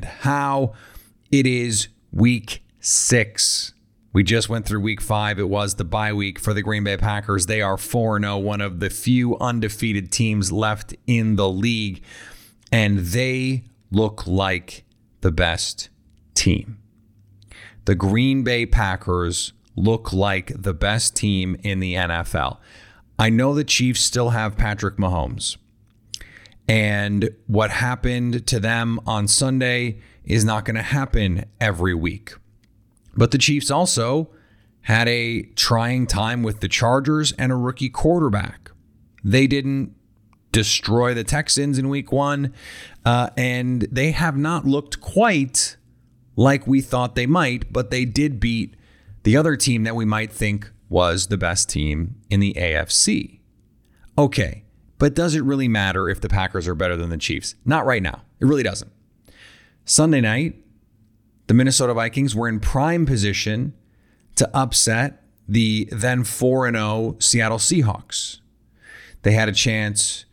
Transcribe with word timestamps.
how. 0.00 0.72
It 1.30 1.46
is 1.46 1.88
week 2.12 2.62
six. 2.80 3.72
We 4.12 4.22
just 4.22 4.48
went 4.48 4.66
through 4.66 4.80
week 4.80 5.00
five. 5.00 5.38
It 5.38 5.48
was 5.48 5.76
the 5.76 5.84
bye 5.84 6.12
week 6.12 6.38
for 6.38 6.52
the 6.52 6.62
Green 6.62 6.84
Bay 6.84 6.96
Packers. 6.96 7.46
They 7.46 7.62
are 7.62 7.78
4 7.78 8.20
0, 8.20 8.38
one 8.38 8.60
of 8.60 8.80
the 8.80 8.90
few 8.90 9.38
undefeated 9.38 10.12
teams 10.12 10.52
left 10.52 10.94
in 11.06 11.36
the 11.36 11.48
league. 11.48 12.02
And 12.70 12.98
they 12.98 13.64
look 13.90 14.26
like 14.26 14.84
the 15.22 15.32
best 15.32 15.88
team. 16.34 16.78
The 17.84 17.94
Green 17.94 18.44
Bay 18.44 18.66
Packers 18.66 19.52
look 19.76 20.12
like 20.12 20.52
the 20.54 20.74
best 20.74 21.16
team 21.16 21.56
in 21.62 21.80
the 21.80 21.94
NFL. 21.94 22.58
I 23.18 23.30
know 23.30 23.54
the 23.54 23.64
Chiefs 23.64 24.00
still 24.00 24.30
have 24.30 24.56
Patrick 24.56 24.96
Mahomes. 24.96 25.56
And 26.72 27.28
what 27.48 27.70
happened 27.70 28.46
to 28.46 28.58
them 28.58 28.98
on 29.06 29.28
Sunday 29.28 29.98
is 30.24 30.42
not 30.42 30.64
going 30.64 30.76
to 30.76 30.82
happen 30.82 31.44
every 31.60 31.92
week. 31.92 32.32
But 33.14 33.30
the 33.30 33.36
Chiefs 33.36 33.70
also 33.70 34.30
had 34.80 35.06
a 35.06 35.42
trying 35.54 36.06
time 36.06 36.42
with 36.42 36.60
the 36.60 36.68
Chargers 36.68 37.32
and 37.32 37.52
a 37.52 37.56
rookie 37.56 37.90
quarterback. 37.90 38.70
They 39.22 39.46
didn't 39.46 39.94
destroy 40.50 41.12
the 41.12 41.24
Texans 41.24 41.76
in 41.76 41.90
week 41.90 42.10
one, 42.10 42.54
uh, 43.04 43.28
and 43.36 43.82
they 43.92 44.12
have 44.12 44.38
not 44.38 44.64
looked 44.64 44.98
quite 45.02 45.76
like 46.36 46.66
we 46.66 46.80
thought 46.80 47.16
they 47.16 47.26
might, 47.26 47.70
but 47.70 47.90
they 47.90 48.06
did 48.06 48.40
beat 48.40 48.76
the 49.24 49.36
other 49.36 49.56
team 49.56 49.84
that 49.84 49.94
we 49.94 50.06
might 50.06 50.32
think 50.32 50.72
was 50.88 51.26
the 51.26 51.36
best 51.36 51.68
team 51.68 52.14
in 52.30 52.40
the 52.40 52.54
AFC. 52.54 53.40
Okay, 54.16 54.64
but 55.02 55.14
does 55.14 55.34
it 55.34 55.42
really 55.42 55.66
matter 55.66 56.08
if 56.08 56.20
the 56.20 56.28
Packers 56.28 56.68
are 56.68 56.76
better 56.76 56.94
than 56.94 57.10
the 57.10 57.18
Chiefs? 57.18 57.56
Not 57.64 57.84
right 57.84 58.00
now. 58.00 58.22
It 58.38 58.44
really 58.44 58.62
doesn't. 58.62 58.92
Sunday 59.84 60.20
night, 60.20 60.62
the 61.48 61.54
Minnesota 61.54 61.92
Vikings 61.92 62.36
were 62.36 62.48
in 62.48 62.60
prime 62.60 63.04
position 63.04 63.74
to 64.36 64.48
upset 64.56 65.24
the 65.48 65.88
then 65.90 66.22
4 66.22 66.70
0 66.70 67.16
Seattle 67.18 67.58
Seahawks. 67.58 68.38
They 69.22 69.32
had 69.32 69.48
a 69.48 69.52
chance 69.52 70.24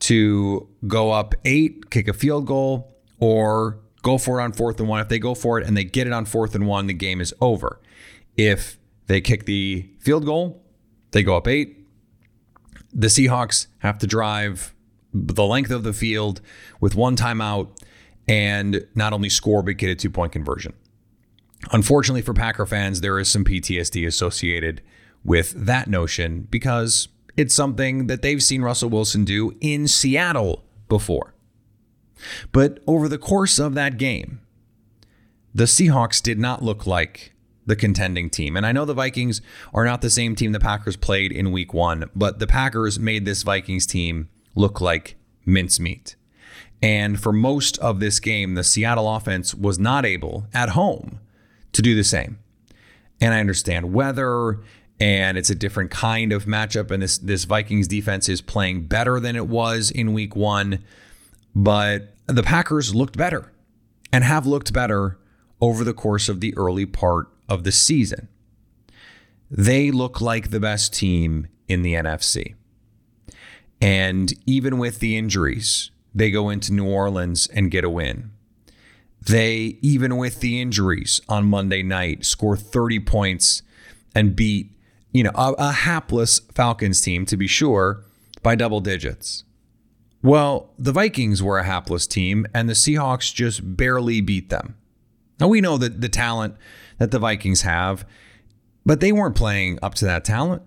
to 0.00 0.70
go 0.88 1.12
up 1.12 1.36
eight, 1.44 1.90
kick 1.90 2.08
a 2.08 2.12
field 2.12 2.48
goal, 2.48 2.96
or 3.20 3.78
go 4.02 4.18
for 4.18 4.40
it 4.40 4.42
on 4.42 4.52
fourth 4.54 4.80
and 4.80 4.88
one. 4.88 5.00
If 5.00 5.08
they 5.08 5.20
go 5.20 5.36
for 5.36 5.60
it 5.60 5.68
and 5.68 5.76
they 5.76 5.84
get 5.84 6.08
it 6.08 6.12
on 6.12 6.24
fourth 6.24 6.56
and 6.56 6.66
one, 6.66 6.88
the 6.88 6.94
game 6.94 7.20
is 7.20 7.32
over. 7.40 7.80
If 8.36 8.76
they 9.06 9.20
kick 9.20 9.46
the 9.46 9.88
field 10.00 10.26
goal, 10.26 10.64
they 11.12 11.22
go 11.22 11.36
up 11.36 11.46
eight. 11.46 11.85
The 12.98 13.08
Seahawks 13.08 13.66
have 13.80 13.98
to 13.98 14.06
drive 14.06 14.74
the 15.12 15.44
length 15.44 15.70
of 15.70 15.82
the 15.82 15.92
field 15.92 16.40
with 16.80 16.94
one 16.94 17.14
timeout 17.14 17.68
and 18.26 18.86
not 18.94 19.12
only 19.12 19.28
score, 19.28 19.62
but 19.62 19.76
get 19.76 19.90
a 19.90 19.94
two 19.94 20.08
point 20.08 20.32
conversion. 20.32 20.72
Unfortunately 21.72 22.22
for 22.22 22.32
Packer 22.32 22.64
fans, 22.64 23.02
there 23.02 23.18
is 23.18 23.28
some 23.28 23.44
PTSD 23.44 24.06
associated 24.06 24.80
with 25.24 25.52
that 25.52 25.88
notion 25.88 26.48
because 26.50 27.08
it's 27.36 27.54
something 27.54 28.06
that 28.06 28.22
they've 28.22 28.42
seen 28.42 28.62
Russell 28.62 28.88
Wilson 28.88 29.24
do 29.24 29.54
in 29.60 29.86
Seattle 29.86 30.64
before. 30.88 31.34
But 32.50 32.80
over 32.86 33.08
the 33.08 33.18
course 33.18 33.58
of 33.58 33.74
that 33.74 33.98
game, 33.98 34.40
the 35.54 35.64
Seahawks 35.64 36.22
did 36.22 36.38
not 36.38 36.62
look 36.62 36.86
like 36.86 37.34
the 37.66 37.76
contending 37.76 38.30
team. 38.30 38.56
And 38.56 38.64
I 38.64 38.72
know 38.72 38.84
the 38.84 38.94
Vikings 38.94 39.42
are 39.74 39.84
not 39.84 40.00
the 40.00 40.10
same 40.10 40.34
team 40.34 40.52
the 40.52 40.60
Packers 40.60 40.96
played 40.96 41.32
in 41.32 41.52
week 41.52 41.74
one, 41.74 42.08
but 42.14 42.38
the 42.38 42.46
Packers 42.46 42.98
made 42.98 43.24
this 43.24 43.42
Vikings 43.42 43.86
team 43.86 44.28
look 44.54 44.80
like 44.80 45.16
mincemeat. 45.44 46.16
And 46.82 47.20
for 47.20 47.32
most 47.32 47.78
of 47.78 48.00
this 48.00 48.20
game, 48.20 48.54
the 48.54 48.64
Seattle 48.64 49.14
offense 49.14 49.54
was 49.54 49.78
not 49.78 50.04
able 50.04 50.46
at 50.54 50.70
home 50.70 51.20
to 51.72 51.82
do 51.82 51.94
the 51.94 52.04
same. 52.04 52.38
And 53.20 53.34
I 53.34 53.40
understand 53.40 53.92
weather 53.92 54.60
and 54.98 55.36
it's 55.36 55.50
a 55.50 55.54
different 55.54 55.90
kind 55.90 56.32
of 56.32 56.44
matchup. 56.44 56.90
And 56.90 57.02
this 57.02 57.18
this 57.18 57.44
Vikings 57.44 57.88
defense 57.88 58.28
is 58.28 58.40
playing 58.40 58.86
better 58.86 59.20
than 59.20 59.36
it 59.36 59.46
was 59.46 59.90
in 59.90 60.12
week 60.12 60.36
one. 60.36 60.84
But 61.54 62.14
the 62.26 62.42
Packers 62.42 62.94
looked 62.94 63.16
better 63.16 63.52
and 64.12 64.24
have 64.24 64.46
looked 64.46 64.72
better 64.72 65.18
over 65.60 65.84
the 65.84 65.94
course 65.94 66.28
of 66.28 66.40
the 66.40 66.56
early 66.56 66.86
part 66.86 67.28
of 67.48 67.64
the 67.64 67.72
season. 67.72 68.28
They 69.50 69.90
look 69.90 70.20
like 70.20 70.50
the 70.50 70.60
best 70.60 70.92
team 70.92 71.48
in 71.68 71.82
the 71.82 71.94
NFC. 71.94 72.54
And 73.80 74.32
even 74.46 74.78
with 74.78 75.00
the 75.00 75.16
injuries, 75.16 75.90
they 76.14 76.30
go 76.30 76.48
into 76.48 76.72
New 76.72 76.86
Orleans 76.86 77.46
and 77.48 77.70
get 77.70 77.84
a 77.84 77.90
win. 77.90 78.30
They, 79.20 79.78
even 79.82 80.16
with 80.16 80.40
the 80.40 80.60
injuries 80.60 81.20
on 81.28 81.46
Monday 81.46 81.82
night, 81.82 82.24
score 82.24 82.56
30 82.56 83.00
points 83.00 83.62
and 84.14 84.36
beat, 84.36 84.72
you 85.12 85.24
know, 85.24 85.32
a, 85.34 85.52
a 85.58 85.72
hapless 85.72 86.38
Falcons 86.54 87.00
team, 87.00 87.26
to 87.26 87.36
be 87.36 87.46
sure, 87.46 88.04
by 88.42 88.54
double 88.54 88.80
digits. 88.80 89.44
Well, 90.22 90.70
the 90.78 90.92
Vikings 90.92 91.42
were 91.42 91.58
a 91.58 91.64
hapless 91.64 92.06
team, 92.06 92.46
and 92.54 92.68
the 92.68 92.74
Seahawks 92.74 93.32
just 93.34 93.76
barely 93.76 94.20
beat 94.20 94.48
them. 94.48 94.76
Now, 95.38 95.48
we 95.48 95.60
know 95.60 95.76
that 95.76 96.00
the 96.00 96.08
talent 96.08 96.56
that 96.98 97.10
the 97.10 97.18
Vikings 97.18 97.62
have, 97.62 98.06
but 98.84 99.00
they 99.00 99.12
weren't 99.12 99.36
playing 99.36 99.78
up 99.82 99.94
to 99.96 100.04
that 100.04 100.24
talent. 100.24 100.62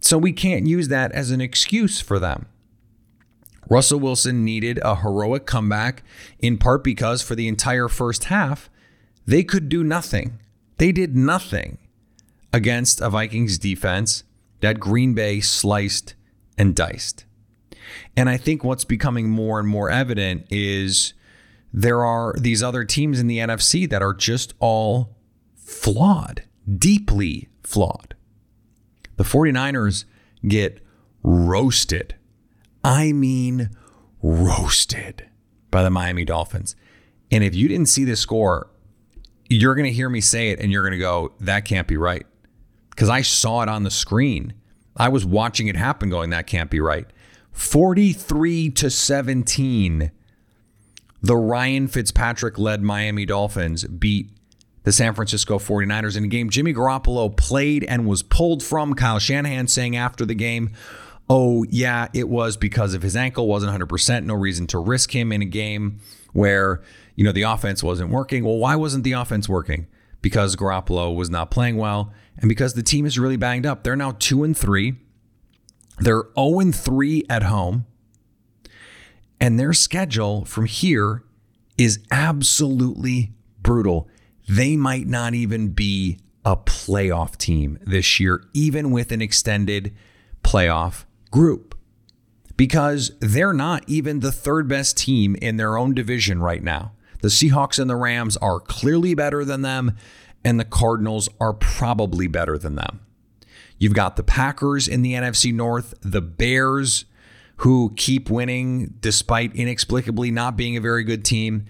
So 0.00 0.16
we 0.16 0.32
can't 0.32 0.66
use 0.66 0.88
that 0.88 1.12
as 1.12 1.30
an 1.30 1.40
excuse 1.40 2.00
for 2.00 2.18
them. 2.18 2.46
Russell 3.68 4.00
Wilson 4.00 4.44
needed 4.44 4.80
a 4.82 4.96
heroic 4.96 5.46
comeback, 5.46 6.02
in 6.40 6.58
part 6.58 6.82
because 6.82 7.22
for 7.22 7.34
the 7.34 7.46
entire 7.46 7.86
first 7.86 8.24
half, 8.24 8.68
they 9.26 9.44
could 9.44 9.68
do 9.68 9.84
nothing. 9.84 10.40
They 10.78 10.90
did 10.90 11.14
nothing 11.14 11.78
against 12.52 13.00
a 13.00 13.10
Vikings 13.10 13.58
defense 13.58 14.24
that 14.60 14.80
Green 14.80 15.14
Bay 15.14 15.40
sliced 15.40 16.14
and 16.58 16.74
diced. 16.74 17.26
And 18.16 18.28
I 18.28 18.36
think 18.36 18.64
what's 18.64 18.84
becoming 18.84 19.30
more 19.30 19.60
and 19.60 19.68
more 19.68 19.90
evident 19.90 20.46
is 20.50 21.14
there 21.72 22.04
are 22.04 22.34
these 22.36 22.62
other 22.62 22.84
teams 22.84 23.20
in 23.20 23.28
the 23.28 23.38
NFC 23.38 23.88
that 23.88 24.02
are 24.02 24.14
just 24.14 24.54
all 24.58 25.16
flawed, 25.70 26.42
deeply 26.78 27.48
flawed. 27.62 28.14
The 29.16 29.24
49ers 29.24 30.04
get 30.46 30.80
roasted. 31.22 32.14
I 32.82 33.12
mean, 33.12 33.70
roasted 34.22 35.28
by 35.70 35.82
the 35.82 35.90
Miami 35.90 36.24
Dolphins. 36.24 36.74
And 37.30 37.44
if 37.44 37.54
you 37.54 37.68
didn't 37.68 37.86
see 37.86 38.04
this 38.04 38.20
score, 38.20 38.68
you're 39.48 39.74
going 39.74 39.86
to 39.86 39.92
hear 39.92 40.08
me 40.08 40.20
say 40.20 40.50
it 40.50 40.60
and 40.60 40.72
you're 40.72 40.82
going 40.82 40.92
to 40.92 40.98
go, 40.98 41.32
that 41.40 41.64
can't 41.64 41.86
be 41.86 41.96
right. 41.96 42.26
because 42.90 43.08
I 43.08 43.22
saw 43.22 43.62
it 43.62 43.68
on 43.68 43.82
the 43.82 43.90
screen. 43.90 44.52
I 44.94 45.08
was 45.08 45.24
watching 45.24 45.68
it 45.68 45.76
happen, 45.76 46.10
going, 46.10 46.28
that 46.30 46.46
can't 46.46 46.70
be 46.70 46.80
right. 46.80 47.06
43 47.52 48.68
to 48.70 48.90
17. 48.90 50.10
The 51.22 51.36
Ryan 51.36 51.88
Fitzpatrick 51.88 52.58
led 52.58 52.82
Miami 52.82 53.24
Dolphins 53.24 53.84
beat 53.84 54.30
the 54.90 54.94
San 54.94 55.14
Francisco 55.14 55.60
49ers 55.60 56.16
in 56.16 56.24
a 56.24 56.26
game 56.26 56.50
Jimmy 56.50 56.74
Garoppolo 56.74 57.36
played 57.36 57.84
and 57.84 58.08
was 58.08 58.24
pulled 58.24 58.60
from. 58.60 58.94
Kyle 58.94 59.20
Shanahan 59.20 59.68
saying 59.68 59.94
after 59.94 60.26
the 60.26 60.34
game, 60.34 60.72
oh, 61.28 61.64
yeah, 61.70 62.08
it 62.12 62.28
was 62.28 62.56
because 62.56 62.92
of 62.92 63.02
his 63.02 63.14
ankle, 63.14 63.46
wasn't 63.46 63.72
100%, 63.72 64.24
no 64.24 64.34
reason 64.34 64.66
to 64.66 64.80
risk 64.80 65.14
him 65.14 65.30
in 65.30 65.42
a 65.42 65.44
game 65.44 66.00
where, 66.32 66.82
you 67.14 67.22
know, 67.22 67.30
the 67.30 67.42
offense 67.42 67.84
wasn't 67.84 68.10
working. 68.10 68.42
Well, 68.42 68.56
why 68.56 68.74
wasn't 68.74 69.04
the 69.04 69.12
offense 69.12 69.48
working? 69.48 69.86
Because 70.22 70.56
Garoppolo 70.56 71.14
was 71.14 71.30
not 71.30 71.52
playing 71.52 71.76
well 71.76 72.12
and 72.36 72.48
because 72.48 72.74
the 72.74 72.82
team 72.82 73.06
is 73.06 73.16
really 73.16 73.36
banged 73.36 73.66
up. 73.66 73.84
They're 73.84 73.94
now 73.94 74.16
2 74.18 74.42
and 74.42 74.58
3. 74.58 74.96
They're 76.00 76.24
0 76.36 76.58
and 76.58 76.74
3 76.74 77.26
at 77.30 77.44
home. 77.44 77.86
And 79.40 79.56
their 79.56 79.72
schedule 79.72 80.44
from 80.46 80.64
here 80.64 81.22
is 81.78 82.00
absolutely 82.10 83.34
brutal. 83.62 84.08
They 84.50 84.76
might 84.76 85.06
not 85.06 85.34
even 85.34 85.68
be 85.68 86.18
a 86.44 86.56
playoff 86.56 87.36
team 87.36 87.78
this 87.82 88.18
year, 88.18 88.42
even 88.52 88.90
with 88.90 89.12
an 89.12 89.22
extended 89.22 89.94
playoff 90.42 91.04
group, 91.30 91.76
because 92.56 93.12
they're 93.20 93.52
not 93.52 93.84
even 93.86 94.18
the 94.18 94.32
third 94.32 94.66
best 94.66 94.98
team 94.98 95.36
in 95.36 95.56
their 95.56 95.78
own 95.78 95.94
division 95.94 96.40
right 96.40 96.64
now. 96.64 96.90
The 97.22 97.28
Seahawks 97.28 97.78
and 97.78 97.88
the 97.88 97.94
Rams 97.94 98.36
are 98.38 98.58
clearly 98.58 99.14
better 99.14 99.44
than 99.44 99.62
them, 99.62 99.96
and 100.44 100.58
the 100.58 100.64
Cardinals 100.64 101.28
are 101.40 101.52
probably 101.52 102.26
better 102.26 102.58
than 102.58 102.74
them. 102.74 102.98
You've 103.78 103.94
got 103.94 104.16
the 104.16 104.24
Packers 104.24 104.88
in 104.88 105.02
the 105.02 105.12
NFC 105.12 105.54
North, 105.54 105.94
the 106.00 106.22
Bears, 106.22 107.04
who 107.58 107.92
keep 107.96 108.28
winning 108.28 108.94
despite 108.98 109.54
inexplicably 109.54 110.32
not 110.32 110.56
being 110.56 110.76
a 110.76 110.80
very 110.80 111.04
good 111.04 111.24
team, 111.24 111.66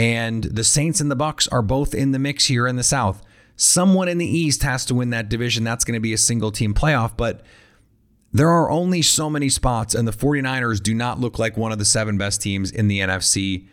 and 0.00 0.44
the 0.44 0.64
Saints 0.64 1.02
and 1.02 1.10
the 1.10 1.16
Bucks 1.16 1.46
are 1.48 1.60
both 1.60 1.92
in 1.92 2.12
the 2.12 2.18
mix 2.18 2.46
here 2.46 2.66
in 2.66 2.76
the 2.76 2.82
South. 2.82 3.22
Someone 3.56 4.08
in 4.08 4.16
the 4.16 4.24
East 4.26 4.62
has 4.62 4.86
to 4.86 4.94
win 4.94 5.10
that 5.10 5.28
division. 5.28 5.62
That's 5.62 5.84
going 5.84 5.92
to 5.92 6.00
be 6.00 6.14
a 6.14 6.18
single 6.18 6.50
team 6.50 6.72
playoff, 6.72 7.18
but 7.18 7.42
there 8.32 8.48
are 8.48 8.70
only 8.70 9.02
so 9.02 9.28
many 9.28 9.50
spots, 9.50 9.94
and 9.94 10.08
the 10.08 10.12
49ers 10.12 10.82
do 10.82 10.94
not 10.94 11.20
look 11.20 11.38
like 11.38 11.58
one 11.58 11.70
of 11.70 11.78
the 11.78 11.84
seven 11.84 12.16
best 12.16 12.40
teams 12.40 12.70
in 12.70 12.88
the 12.88 13.00
NFC, 13.00 13.66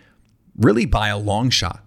really 0.58 0.86
by 0.86 1.08
a 1.08 1.18
long 1.18 1.50
shot. 1.50 1.86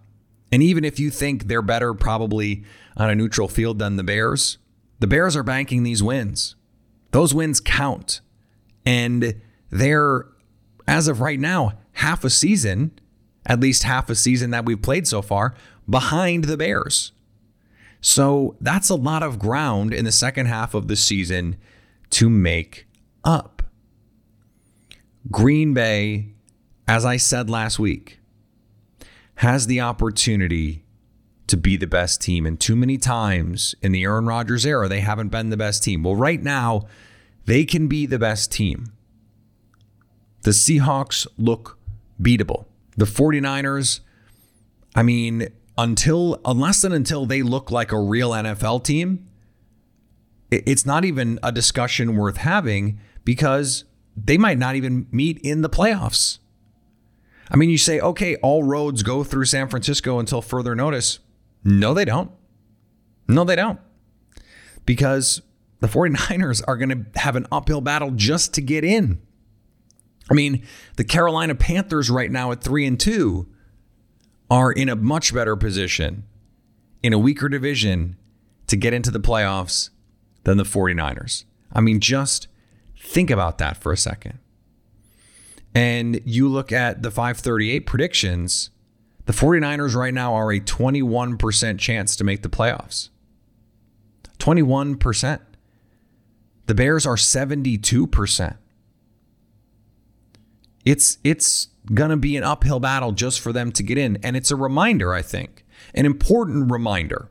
And 0.51 0.63
even 0.63 0.87
if 0.87 0.99
you 0.99 1.11
think 1.11 1.45
they're 1.45 1.61
better, 1.61 1.93
probably 1.93 2.65
on 2.97 3.11
a 3.11 3.15
neutral 3.15 3.47
field 3.47 3.79
than 3.79 3.97
the 3.97 4.03
Bears, 4.03 4.57
the 5.01 5.07
Bears 5.07 5.37
are 5.37 5.43
banking 5.43 5.83
these 5.83 6.03
wins. 6.03 6.57
Those 7.11 7.35
wins 7.35 7.61
count. 7.61 8.23
And 8.87 9.39
they're, 9.69 10.29
as 10.87 11.09
of 11.09 11.21
right 11.21 11.39
now, 11.39 11.75
half 11.93 12.25
a 12.25 12.31
season, 12.31 12.93
at 13.47 13.61
least 13.61 13.85
half 13.85 14.11
a 14.11 14.15
season 14.15 14.51
that 14.51 14.65
we've 14.65 14.83
played 14.83 15.07
so 15.07 15.23
far, 15.23 15.55
behind 15.89 16.45
the 16.45 16.57
Bears. 16.57 17.13
So 18.01 18.57
that's 18.61 18.89
a 18.89 18.95
lot 18.95 19.23
of 19.23 19.39
ground 19.39 19.93
in 19.93 20.05
the 20.05 20.13
second 20.13 20.47
half 20.47 20.75
of 20.75 20.89
the 20.89 20.97
season 20.97 21.57
to 22.11 22.31
make 22.31 22.87
up. 23.25 23.63
Green 25.31 25.75
Bay, 25.75 26.29
as 26.89 27.05
I 27.05 27.17
said 27.19 27.51
last 27.51 27.79
week, 27.79 28.19
has 29.37 29.67
the 29.67 29.81
opportunity 29.81 30.85
to 31.47 31.57
be 31.57 31.77
the 31.77 31.87
best 31.87 32.23
team. 32.23 32.47
And 32.47 32.59
too 32.59 32.77
many 32.77 32.97
times 32.97 33.75
in 33.83 33.93
the 33.93 34.05
Aaron 34.05 34.27
Rodgers 34.27 34.65
era, 34.65 34.89
they 34.89 35.01
haven't 35.01 35.29
been 35.29 35.51
the 35.51 35.57
best 35.57 35.83
team. 35.83 36.03
Well, 36.03 36.15
right 36.15 36.43
now, 36.43 36.87
they 37.45 37.65
can 37.65 37.89
be 37.89 38.07
the 38.07 38.19
best 38.19 38.53
team. 38.53 38.93
The 40.43 40.53
Seahawks 40.53 41.27
look 41.37 41.79
beatable. 42.23 42.67
The 43.01 43.07
49ers, 43.07 44.01
I 44.95 45.03
mean, 45.03 45.49
until 45.79 46.39
unless 46.45 46.85
and 46.85 46.93
until 46.93 47.25
they 47.25 47.41
look 47.41 47.71
like 47.71 47.93
a 47.93 47.99
real 47.99 48.33
NFL 48.33 48.85
team, 48.85 49.27
it's 50.51 50.85
not 50.85 51.07
even 51.07 51.39
a 51.43 51.51
discussion 51.51 52.15
worth 52.15 52.37
having 52.37 53.01
because 53.25 53.85
they 54.15 54.37
might 54.37 54.59
not 54.59 54.77
even 54.77 55.07
meet 55.11 55.39
in 55.39 55.63
the 55.63 55.71
playoffs. 55.71 56.41
I 57.51 57.57
mean, 57.57 57.71
you 57.71 57.79
say, 57.79 58.01
okay, 58.01 58.37
all 58.43 58.65
roads 58.65 59.03
go 59.03 59.25
through 59.25 59.47
San 59.47 59.69
Francisco 59.69 60.19
until 60.19 60.43
further 60.43 60.75
notice. 60.75 61.21
No, 61.65 61.95
they 61.95 62.05
don't. 62.05 62.31
No, 63.27 63.45
they 63.45 63.57
don't. 63.57 63.81
Because 64.85 65.41
the 65.81 65.87
49ers 65.87 66.63
are 66.69 66.77
going 66.77 66.91
to 66.91 67.19
have 67.19 67.35
an 67.35 67.47
uphill 67.51 67.81
battle 67.81 68.11
just 68.11 68.53
to 68.53 68.61
get 68.61 68.85
in. 68.85 69.23
I 70.31 70.35
mean, 70.35 70.65
the 70.97 71.05
Carolina 71.05 71.55
Panthers 71.55 72.09
right 72.09 72.31
now 72.31 72.53
at 72.53 72.63
3 72.63 72.87
and 72.87 73.01
2 73.01 73.49
are 74.51 74.73
in 74.73 74.89
a 74.89 74.97
much 74.97 75.35
better 75.35 75.57
position 75.57 76.25
in 77.03 77.13
a 77.13 77.19
weaker 77.19 77.49
division 77.49 78.17
to 78.69 78.77
get 78.77 78.95
into 78.95 79.11
the 79.11 79.21
playoffs 79.21 79.91
than 80.45 80.57
the 80.57 80.65
49ers. 80.65 81.45
I 81.73 81.81
mean, 81.81 82.01
just 82.01 82.49
think 82.99 83.31
about 83.31 83.59
that 83.59 83.77
for 83.77 83.93
a 83.93 83.97
second. 83.97 84.39
And 85.75 86.21
you 86.25 86.49
look 86.49 86.73
at 86.73 87.03
the 87.03 87.11
538 87.11 87.81
predictions, 87.87 88.71
the 89.27 89.33
49ers 89.33 89.95
right 89.95 90.15
now 90.15 90.35
are 90.35 90.53
a 90.53 90.61
21% 90.61 91.79
chance 91.79 92.17
to 92.17 92.25
make 92.25 92.43
the 92.43 92.49
playoffs. 92.49 93.11
21%. 94.39 95.41
The 96.67 96.75
Bears 96.75 97.07
are 97.07 97.17
72%. 97.17 98.57
It's 100.85 101.19
it's 101.25 101.69
going 101.93 102.11
to 102.11 102.17
be 102.17 102.37
an 102.37 102.45
uphill 102.45 102.81
battle 102.81 103.13
just 103.13 103.41
for 103.41 103.53
them 103.53 103.73
to 103.73 103.83
get 103.83 103.99
in 103.99 104.19
and 104.23 104.37
it's 104.37 104.51
a 104.51 104.57
reminder, 104.57 105.13
I 105.13 105.23
think, 105.23 105.65
an 105.95 106.07
important 106.07 106.71
reminder 106.71 107.31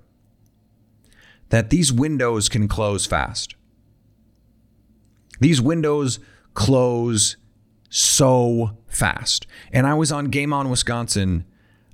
that 1.50 1.70
these 1.70 1.92
windows 1.92 2.50
can 2.50 2.68
close 2.68 3.06
fast. 3.06 3.56
These 5.40 5.62
windows 5.62 6.20
close 6.54 7.38
so 7.90 8.78
fast. 8.88 9.48
And 9.72 9.88
I 9.88 9.94
was 9.94 10.12
on 10.12 10.26
Game 10.26 10.54
On 10.54 10.70
Wisconsin 10.70 11.46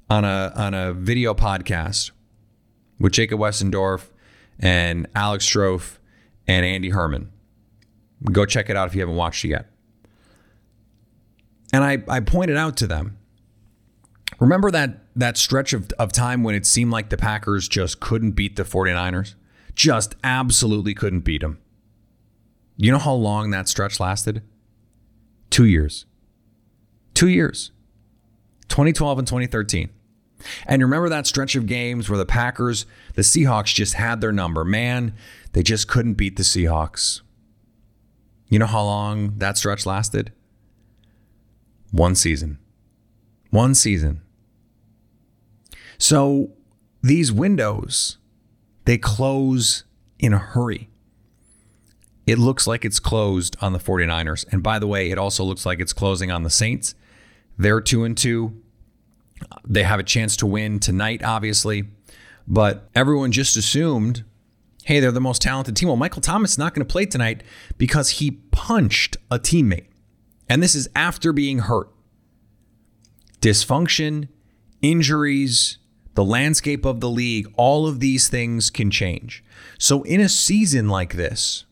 on 0.10 0.26
a 0.26 0.52
on 0.56 0.74
a 0.74 0.94
video 0.94 1.34
podcast 1.34 2.12
with 3.00 3.14
Jacob 3.14 3.40
Westendorf 3.40 4.10
and 4.60 5.08
Alex 5.16 5.48
Strofe 5.48 5.98
and 6.48 6.66
Andy 6.66 6.90
Herman. 6.90 7.32
Go 8.32 8.46
check 8.46 8.70
it 8.70 8.76
out 8.76 8.88
if 8.88 8.96
you 8.96 9.02
haven't 9.02 9.16
watched 9.16 9.46
it 9.46 9.50
yet. 9.50 9.70
And 11.76 11.84
I, 11.84 11.98
I 12.08 12.22
pointed 12.22 12.56
out 12.56 12.78
to 12.78 12.88
them, 12.88 13.18
remember 14.40 14.72
that 14.72 15.00
that 15.18 15.36
stretch 15.36 15.74
of, 15.74 15.92
of 16.00 16.14
time 16.14 16.44
when 16.44 16.56
it 16.56 16.66
seemed 16.66 16.92
like 16.92 17.10
the 17.10 17.18
Packers 17.18 17.68
just 17.68 18.00
couldn't 18.00 18.32
beat 18.32 18.56
the 18.56 18.64
49ers? 18.64 19.36
just 19.76 20.16
absolutely 20.24 20.94
couldn't 20.94 21.22
beat 21.22 21.42
them. 21.42 21.60
You 22.78 22.92
know 22.92 22.98
how 22.98 23.14
long 23.14 23.52
that 23.52 23.68
stretch 23.68 24.00
lasted? 24.00 24.42
Two 25.50 25.66
years. 25.66 26.06
Two 27.14 27.28
years. 27.28 27.72
2012 28.70 29.20
and 29.20 29.28
2013. 29.28 29.90
And 30.66 30.82
remember 30.82 31.10
that 31.10 31.28
stretch 31.28 31.56
of 31.56 31.66
games 31.66 32.10
where 32.10 32.18
the 32.18 32.26
Packers, 32.26 32.86
the 33.16 33.22
Seahawks 33.22 33.74
just 33.74 33.94
had 33.94 34.22
their 34.22 34.32
number. 34.32 34.64
Man, 34.64 35.14
they 35.54 35.64
just 35.64 35.88
couldn't 35.88 36.14
beat 36.14 36.36
the 36.36 36.44
Seahawks. 36.44 37.22
You 38.50 38.60
know 38.60 38.66
how 38.66 38.84
long 38.84 39.34
that 39.40 39.58
stretch 39.58 39.86
lasted? 39.86 40.32
One 41.96 42.14
season. 42.14 42.60
One 43.52 43.74
season. 43.74 44.20
So 45.98 46.52
these 47.02 47.32
windows 47.32 48.18
they 48.84 48.98
close 48.98 49.86
in 50.20 50.34
a 50.34 50.38
hurry. 50.38 50.90
It 52.28 52.38
looks 52.38 52.68
like 52.68 52.84
it's 52.84 53.00
closed 53.00 53.56
on 53.62 53.72
the 53.72 53.80
49ers. 53.80 54.46
And 54.52 54.62
by 54.62 54.78
the 54.78 54.88
way, 54.88 55.10
it 55.10 55.18
also 55.18 55.46
looks 55.46 55.66
like 55.66 55.80
it's 55.80 55.94
closing 55.94 56.32
on 56.32 56.44
the 56.44 56.50
Saints. 56.50 56.96
They're 57.58 57.80
2 57.80 58.04
and 58.04 58.18
2. 58.18 58.54
They 59.66 59.84
have 59.84 60.00
a 60.02 60.04
chance 60.04 60.36
to 60.38 60.46
win 60.46 60.82
tonight 60.82 61.24
obviously, 61.24 61.86
but 62.46 62.90
everyone 62.94 63.32
just 63.32 63.56
assumed 63.56 64.26
hey, 64.84 65.00
they're 65.00 65.14
the 65.14 65.22
most 65.22 65.42
talented 65.42 65.78
team. 65.78 65.88
Well, 65.88 65.96
Michael 65.96 66.22
Thomas 66.22 66.52
is 66.52 66.58
not 66.58 66.74
going 66.74 66.86
to 66.86 66.92
play 66.92 67.06
tonight 67.06 67.42
because 67.78 68.10
he 68.10 68.32
punched 68.52 69.16
a 69.32 69.40
teammate. 69.40 69.88
And 70.50 70.62
this 70.62 70.76
is 70.76 70.88
after 70.96 71.34
being 71.34 71.60
hurt. 71.60 71.90
Dysfunction, 73.42 74.28
injuries, 74.82 75.78
the 76.16 76.24
landscape 76.24 76.86
of 76.86 77.00
the 77.00 77.10
league, 77.10 77.52
all 77.58 77.88
of 77.88 78.00
these 78.00 78.28
things 78.30 78.70
can 78.70 78.90
change. 78.90 79.44
So, 79.78 80.04
in 80.04 80.22
a 80.22 80.30
season 80.30 80.88
like 80.88 81.14
this, 81.14 81.66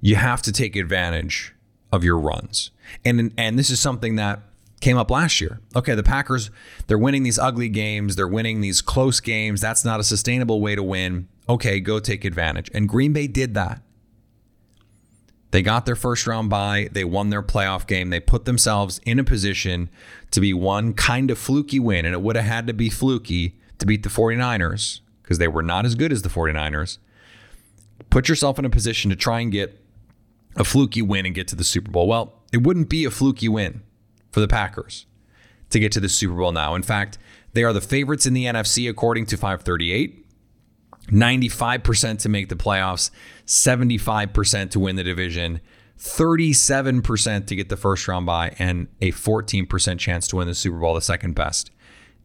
you 0.00 0.16
have 0.16 0.42
to 0.42 0.52
take 0.52 0.76
advantage 0.76 1.54
of 1.92 2.04
your 2.04 2.18
runs. 2.18 2.70
And, 3.04 3.32
and 3.36 3.58
this 3.58 3.70
is 3.70 3.80
something 3.80 4.16
that 4.16 4.40
came 4.80 4.96
up 4.96 5.10
last 5.10 5.40
year. 5.40 5.60
Okay, 5.74 5.94
the 5.94 6.02
Packers, 6.02 6.50
they're 6.86 6.98
winning 6.98 7.22
these 7.22 7.38
ugly 7.38 7.68
games, 7.68 8.16
they're 8.16 8.28
winning 8.28 8.60
these 8.60 8.80
close 8.80 9.20
games. 9.20 9.60
That's 9.60 9.84
not 9.84 10.00
a 10.00 10.04
sustainable 10.04 10.60
way 10.60 10.74
to 10.74 10.82
win. 10.82 11.28
okay, 11.48 11.80
go 11.80 11.98
take 11.98 12.24
advantage. 12.24 12.70
And 12.74 12.88
Green 12.88 13.12
Bay 13.12 13.26
did 13.26 13.54
that. 13.54 13.82
They 15.50 15.62
got 15.62 15.86
their 15.86 15.96
first 15.96 16.26
round 16.26 16.50
bye. 16.50 16.88
They 16.92 17.04
won 17.04 17.30
their 17.30 17.42
playoff 17.42 17.86
game. 17.86 18.10
They 18.10 18.20
put 18.20 18.44
themselves 18.44 19.00
in 19.06 19.18
a 19.18 19.24
position 19.24 19.88
to 20.30 20.40
be 20.40 20.52
one 20.52 20.92
kind 20.92 21.30
of 21.30 21.38
fluky 21.38 21.80
win. 21.80 22.04
And 22.04 22.14
it 22.14 22.20
would 22.20 22.36
have 22.36 22.44
had 22.44 22.66
to 22.66 22.74
be 22.74 22.90
fluky 22.90 23.58
to 23.78 23.86
beat 23.86 24.02
the 24.02 24.08
49ers 24.08 25.00
because 25.22 25.38
they 25.38 25.48
were 25.48 25.62
not 25.62 25.86
as 25.86 25.94
good 25.94 26.12
as 26.12 26.22
the 26.22 26.28
49ers. 26.28 26.98
Put 28.10 28.28
yourself 28.28 28.58
in 28.58 28.64
a 28.64 28.70
position 28.70 29.10
to 29.10 29.16
try 29.16 29.40
and 29.40 29.50
get 29.50 29.82
a 30.56 30.64
fluky 30.64 31.02
win 31.02 31.24
and 31.24 31.34
get 31.34 31.48
to 31.48 31.56
the 31.56 31.64
Super 31.64 31.90
Bowl. 31.90 32.06
Well, 32.06 32.34
it 32.52 32.62
wouldn't 32.62 32.88
be 32.88 33.04
a 33.04 33.10
fluky 33.10 33.48
win 33.48 33.82
for 34.30 34.40
the 34.40 34.48
Packers 34.48 35.06
to 35.70 35.78
get 35.78 35.92
to 35.92 36.00
the 36.00 36.08
Super 36.08 36.34
Bowl 36.34 36.52
now. 36.52 36.74
In 36.74 36.82
fact, 36.82 37.18
they 37.52 37.64
are 37.64 37.72
the 37.72 37.80
favorites 37.80 38.26
in 38.26 38.34
the 38.34 38.44
NFC 38.44 38.88
according 38.88 39.26
to 39.26 39.36
538. 39.36 40.24
95% 41.08 42.18
to 42.20 42.28
make 42.28 42.48
the 42.48 42.56
playoffs, 42.56 43.10
75% 43.46 44.70
to 44.70 44.80
win 44.80 44.96
the 44.96 45.04
division, 45.04 45.60
37% 45.98 47.46
to 47.46 47.56
get 47.56 47.68
the 47.68 47.76
first 47.76 48.06
round 48.06 48.26
bye, 48.26 48.54
and 48.58 48.88
a 49.00 49.12
14% 49.12 49.98
chance 49.98 50.28
to 50.28 50.36
win 50.36 50.46
the 50.46 50.54
Super 50.54 50.78
Bowl, 50.78 50.94
the 50.94 51.00
second 51.00 51.34
best 51.34 51.70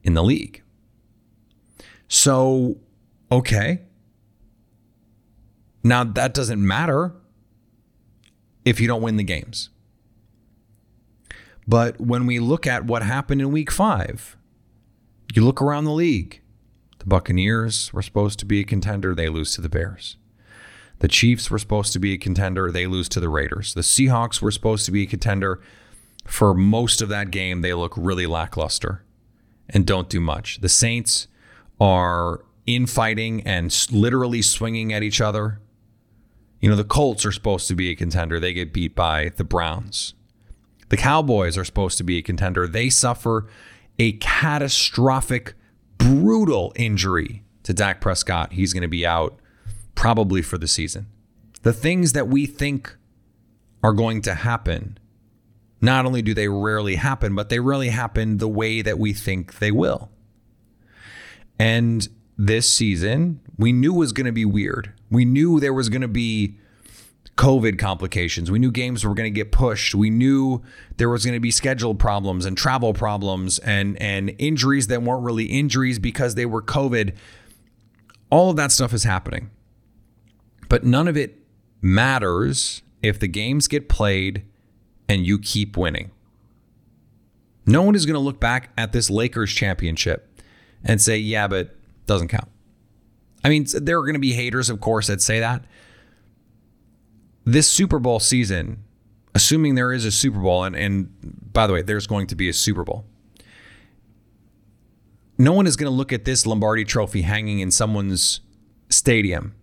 in 0.03 0.13
the 0.13 0.23
league. 0.23 0.61
So, 2.07 2.77
okay. 3.31 3.81
Now, 5.83 6.03
that 6.03 6.33
doesn't 6.33 6.65
matter 6.65 7.13
if 8.65 8.79
you 8.79 8.87
don't 8.87 9.01
win 9.01 9.17
the 9.17 9.23
games. 9.23 9.69
But 11.67 11.99
when 11.99 12.25
we 12.25 12.39
look 12.39 12.67
at 12.67 12.85
what 12.85 13.03
happened 13.03 13.41
in 13.41 13.51
week 13.51 13.71
five, 13.71 14.37
you 15.33 15.43
look 15.43 15.61
around 15.61 15.85
the 15.85 15.91
league. 15.91 16.41
The 17.03 17.09
Buccaneers 17.09 17.91
were 17.91 18.01
supposed 18.01 18.39
to 18.39 18.45
be 18.45 18.61
a 18.61 18.63
contender, 18.63 19.13
they 19.13 19.27
lose 19.27 19.53
to 19.55 19.61
the 19.61 19.67
Bears. 19.67 20.15
The 20.99 21.09
Chiefs 21.09 21.51
were 21.51 21.59
supposed 21.59 21.91
to 21.91 21.99
be 21.99 22.13
a 22.13 22.17
contender, 22.17 22.71
they 22.71 22.87
lose 22.87 23.09
to 23.09 23.19
the 23.19 23.27
Raiders. 23.27 23.73
The 23.73 23.81
Seahawks 23.81 24.41
were 24.41 24.51
supposed 24.51 24.85
to 24.85 24.91
be 24.91 25.03
a 25.03 25.07
contender. 25.07 25.59
For 26.23 26.53
most 26.53 27.01
of 27.01 27.09
that 27.09 27.29
game, 27.29 27.59
they 27.59 27.73
look 27.73 27.93
really 27.97 28.25
lackluster 28.25 29.03
and 29.67 29.85
don't 29.85 30.07
do 30.07 30.21
much. 30.21 30.61
The 30.61 30.69
Saints 30.69 31.27
are 31.77 32.45
infighting 32.65 33.41
and 33.41 33.75
literally 33.91 34.41
swinging 34.41 34.93
at 34.93 35.03
each 35.03 35.19
other. 35.19 35.59
You 36.61 36.69
know, 36.69 36.77
the 36.77 36.85
Colts 36.85 37.25
are 37.25 37.33
supposed 37.33 37.67
to 37.67 37.75
be 37.75 37.89
a 37.89 37.95
contender, 37.95 38.39
they 38.39 38.53
get 38.53 38.71
beat 38.71 38.95
by 38.95 39.33
the 39.35 39.43
Browns. 39.43 40.13
The 40.87 40.95
Cowboys 40.95 41.57
are 41.57 41.65
supposed 41.65 41.97
to 41.97 42.05
be 42.05 42.17
a 42.17 42.21
contender, 42.21 42.65
they 42.65 42.89
suffer 42.89 43.47
a 43.99 44.13
catastrophic 44.13 45.55
brutal 45.97 46.73
injury 46.75 47.43
to 47.63 47.73
Dak 47.73 48.01
Prescott. 48.01 48.53
He's 48.53 48.73
going 48.73 48.81
to 48.81 48.87
be 48.87 49.05
out 49.05 49.39
probably 49.95 50.41
for 50.41 50.57
the 50.57 50.67
season. 50.67 51.07
The 51.61 51.73
things 51.73 52.13
that 52.13 52.27
we 52.27 52.45
think 52.45 52.95
are 53.83 53.93
going 53.93 54.21
to 54.23 54.33
happen, 54.33 54.97
not 55.81 56.05
only 56.05 56.21
do 56.21 56.33
they 56.33 56.47
rarely 56.47 56.95
happen, 56.95 57.35
but 57.35 57.49
they 57.49 57.59
rarely 57.59 57.89
happen 57.89 58.37
the 58.37 58.47
way 58.47 58.81
that 58.81 58.99
we 58.99 59.13
think 59.13 59.59
they 59.59 59.71
will. 59.71 60.09
And 61.59 62.07
this 62.37 62.69
season, 62.69 63.39
we 63.57 63.71
knew 63.71 63.93
was 63.93 64.11
going 64.11 64.25
to 64.25 64.31
be 64.31 64.45
weird. 64.45 64.93
We 65.09 65.23
knew 65.25 65.59
there 65.59 65.73
was 65.73 65.89
going 65.89 66.01
to 66.01 66.07
be 66.07 66.57
COVID 67.37 67.79
complications. 67.79 68.51
We 68.51 68.59
knew 68.59 68.71
games 68.71 69.03
were 69.03 69.15
going 69.15 69.31
to 69.31 69.35
get 69.35 69.51
pushed. 69.51 69.95
We 69.95 70.09
knew 70.09 70.61
there 70.97 71.09
was 71.09 71.25
going 71.25 71.33
to 71.33 71.39
be 71.39 71.49
schedule 71.49 71.95
problems 71.95 72.45
and 72.45 72.55
travel 72.55 72.93
problems 72.93 73.57
and 73.59 73.99
and 73.99 74.35
injuries 74.37 74.87
that 74.87 75.01
weren't 75.01 75.23
really 75.23 75.45
injuries 75.45 75.97
because 75.97 76.35
they 76.35 76.45
were 76.45 76.61
COVID. 76.61 77.15
All 78.29 78.51
of 78.51 78.55
that 78.57 78.71
stuff 78.71 78.93
is 78.93 79.03
happening. 79.03 79.49
But 80.69 80.83
none 80.83 81.07
of 81.07 81.17
it 81.17 81.39
matters 81.81 82.83
if 83.01 83.19
the 83.19 83.27
games 83.27 83.67
get 83.67 83.89
played 83.89 84.45
and 85.09 85.25
you 85.25 85.39
keep 85.39 85.75
winning. 85.75 86.11
No 87.65 87.81
one 87.81 87.95
is 87.95 88.05
going 88.05 88.15
to 88.15 88.19
look 88.19 88.39
back 88.39 88.71
at 88.77 88.91
this 88.91 89.09
Lakers 89.09 89.51
championship 89.51 90.39
and 90.83 91.01
say, 91.01 91.17
"Yeah, 91.17 91.47
but 91.47 91.75
doesn't 92.05 92.27
count." 92.27 92.49
I 93.43 93.49
mean, 93.49 93.65
there 93.73 93.97
are 93.97 94.03
going 94.03 94.13
to 94.13 94.19
be 94.19 94.33
haters, 94.33 94.69
of 94.69 94.79
course, 94.79 95.07
that 95.07 95.21
say 95.21 95.39
that 95.39 95.65
this 97.45 97.69
Super 97.69 97.99
Bowl 97.99 98.19
season, 98.19 98.83
assuming 99.35 99.75
there 99.75 99.91
is 99.91 100.05
a 100.05 100.11
Super 100.11 100.39
Bowl, 100.39 100.63
and, 100.63 100.75
and 100.75 101.09
by 101.51 101.67
the 101.67 101.73
way, 101.73 101.81
there's 101.81 102.07
going 102.07 102.27
to 102.27 102.35
be 102.35 102.49
a 102.49 102.53
Super 102.53 102.83
Bowl. 102.83 103.05
No 105.37 105.53
one 105.53 105.67
is 105.67 105.75
going 105.75 105.91
to 105.91 105.95
look 105.95 106.13
at 106.13 106.25
this 106.25 106.45
Lombardi 106.45 106.85
trophy 106.85 107.23
hanging 107.23 107.59
in 107.59 107.71
someone's 107.71 108.41
stadium. 108.89 109.55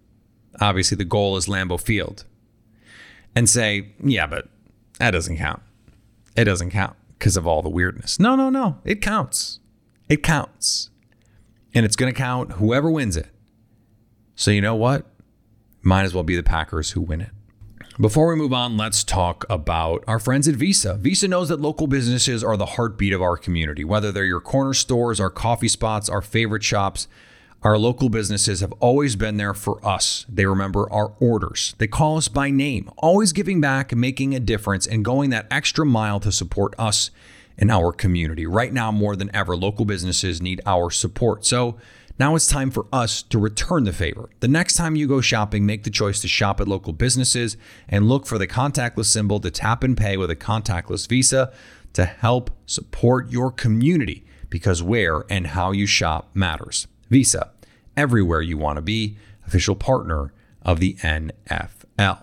Obviously, 0.60 0.96
the 0.96 1.04
goal 1.04 1.36
is 1.36 1.46
Lambeau 1.46 1.80
Field. 1.80 2.24
And 3.34 3.48
say, 3.48 3.92
yeah, 4.02 4.26
but 4.26 4.48
that 4.98 5.12
doesn't 5.12 5.36
count. 5.36 5.62
It 6.36 6.44
doesn't 6.44 6.70
count 6.70 6.96
because 7.18 7.36
of 7.36 7.46
all 7.46 7.62
the 7.62 7.68
weirdness. 7.68 8.18
No, 8.18 8.34
no, 8.34 8.50
no. 8.50 8.78
It 8.84 9.00
counts. 9.00 9.60
It 10.08 10.22
counts. 10.24 10.90
And 11.72 11.86
it's 11.86 11.94
going 11.94 12.12
to 12.12 12.18
count 12.18 12.54
whoever 12.54 12.90
wins 12.90 13.16
it. 13.16 13.28
So, 14.34 14.50
you 14.50 14.60
know 14.60 14.74
what? 14.74 15.06
Might 15.82 16.02
as 16.02 16.12
well 16.12 16.24
be 16.24 16.34
the 16.34 16.42
Packers 16.42 16.90
who 16.90 17.00
win 17.00 17.20
it. 17.20 17.30
Before 17.98 18.28
we 18.28 18.36
move 18.36 18.52
on, 18.52 18.76
let's 18.76 19.04
talk 19.04 19.44
about 19.50 20.04
our 20.06 20.18
friends 20.18 20.48
at 20.48 20.54
Visa. 20.54 20.94
Visa 20.94 21.28
knows 21.28 21.48
that 21.48 21.60
local 21.60 21.86
businesses 21.86 22.42
are 22.42 22.56
the 22.56 22.64
heartbeat 22.64 23.12
of 23.12 23.20
our 23.20 23.36
community. 23.36 23.84
Whether 23.84 24.10
they're 24.10 24.24
your 24.24 24.40
corner 24.40 24.72
stores, 24.72 25.20
our 25.20 25.28
coffee 25.28 25.68
spots, 25.68 26.08
our 26.08 26.22
favorite 26.22 26.62
shops, 26.62 27.08
our 27.62 27.76
local 27.76 28.08
businesses 28.08 28.60
have 28.60 28.72
always 28.80 29.16
been 29.16 29.36
there 29.36 29.52
for 29.52 29.84
us. 29.86 30.24
They 30.28 30.46
remember 30.46 30.90
our 30.90 31.12
orders. 31.20 31.74
They 31.76 31.88
call 31.88 32.16
us 32.16 32.28
by 32.28 32.48
name, 32.48 32.90
always 32.96 33.32
giving 33.32 33.60
back, 33.60 33.94
making 33.94 34.34
a 34.34 34.40
difference, 34.40 34.86
and 34.86 35.04
going 35.04 35.28
that 35.30 35.48
extra 35.50 35.84
mile 35.84 36.20
to 36.20 36.32
support 36.32 36.74
us 36.78 37.10
and 37.58 37.70
our 37.70 37.92
community. 37.92 38.46
Right 38.46 38.72
now, 38.72 38.90
more 38.90 39.14
than 39.14 39.34
ever, 39.34 39.56
local 39.56 39.84
businesses 39.84 40.40
need 40.40 40.62
our 40.64 40.90
support. 40.90 41.44
So, 41.44 41.76
now 42.20 42.34
it's 42.34 42.46
time 42.46 42.70
for 42.70 42.86
us 42.92 43.22
to 43.22 43.38
return 43.38 43.84
the 43.84 43.92
favor. 43.92 44.28
The 44.40 44.46
next 44.46 44.74
time 44.74 44.94
you 44.94 45.08
go 45.08 45.22
shopping, 45.22 45.64
make 45.64 45.84
the 45.84 45.90
choice 45.90 46.20
to 46.20 46.28
shop 46.28 46.60
at 46.60 46.68
local 46.68 46.92
businesses 46.92 47.56
and 47.88 48.08
look 48.08 48.26
for 48.26 48.36
the 48.36 48.46
contactless 48.46 49.06
symbol 49.06 49.40
to 49.40 49.50
tap 49.50 49.82
and 49.82 49.96
pay 49.96 50.18
with 50.18 50.30
a 50.30 50.36
contactless 50.36 51.08
Visa 51.08 51.50
to 51.94 52.04
help 52.04 52.50
support 52.66 53.30
your 53.30 53.50
community 53.50 54.24
because 54.50 54.82
where 54.82 55.24
and 55.30 55.48
how 55.48 55.72
you 55.72 55.86
shop 55.86 56.28
matters. 56.34 56.86
Visa, 57.08 57.52
everywhere 57.96 58.42
you 58.42 58.58
want 58.58 58.76
to 58.76 58.82
be, 58.82 59.16
official 59.46 59.74
partner 59.74 60.32
of 60.62 60.78
the 60.78 60.94
NFL. 60.96 62.22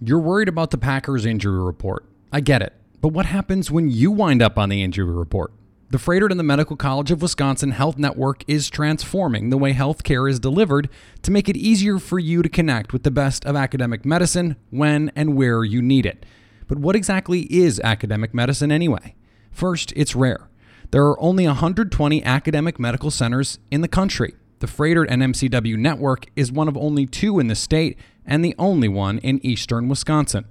You're 0.00 0.20
worried 0.20 0.48
about 0.48 0.70
the 0.70 0.78
Packers 0.78 1.24
injury 1.24 1.60
report. 1.60 2.04
I 2.30 2.40
get 2.40 2.60
it. 2.60 2.74
But 3.00 3.08
what 3.08 3.26
happens 3.26 3.70
when 3.70 3.88
you 3.88 4.10
wind 4.10 4.42
up 4.42 4.58
on 4.58 4.68
the 4.68 4.82
injury 4.82 5.12
report? 5.12 5.52
The 5.90 5.96
Froedtert 5.96 6.30
and 6.30 6.38
the 6.38 6.44
Medical 6.44 6.76
College 6.76 7.10
of 7.10 7.22
Wisconsin 7.22 7.70
Health 7.70 7.96
Network 7.96 8.44
is 8.46 8.68
transforming 8.68 9.48
the 9.48 9.56
way 9.56 9.72
healthcare 9.72 10.30
is 10.30 10.38
delivered 10.38 10.90
to 11.22 11.30
make 11.30 11.48
it 11.48 11.56
easier 11.56 11.98
for 11.98 12.18
you 12.18 12.42
to 12.42 12.48
connect 12.50 12.92
with 12.92 13.04
the 13.04 13.10
best 13.10 13.46
of 13.46 13.56
academic 13.56 14.04
medicine 14.04 14.56
when 14.68 15.10
and 15.16 15.34
where 15.34 15.64
you 15.64 15.80
need 15.80 16.04
it. 16.04 16.26
But 16.66 16.76
what 16.76 16.94
exactly 16.94 17.44
is 17.50 17.80
academic 17.80 18.34
medicine 18.34 18.70
anyway? 18.70 19.14
First, 19.50 19.94
it's 19.96 20.14
rare. 20.14 20.50
There 20.90 21.06
are 21.06 21.18
only 21.22 21.46
120 21.46 22.22
academic 22.22 22.78
medical 22.78 23.10
centers 23.10 23.58
in 23.70 23.80
the 23.80 23.88
country. 23.88 24.34
The 24.58 24.66
Froedtert 24.66 25.06
and 25.08 25.22
MCW 25.22 25.78
network 25.78 26.26
is 26.36 26.52
one 26.52 26.68
of 26.68 26.76
only 26.76 27.06
two 27.06 27.38
in 27.38 27.46
the 27.46 27.54
state 27.54 27.98
and 28.26 28.44
the 28.44 28.54
only 28.58 28.88
one 28.88 29.16
in 29.20 29.40
eastern 29.42 29.88
Wisconsin. 29.88 30.44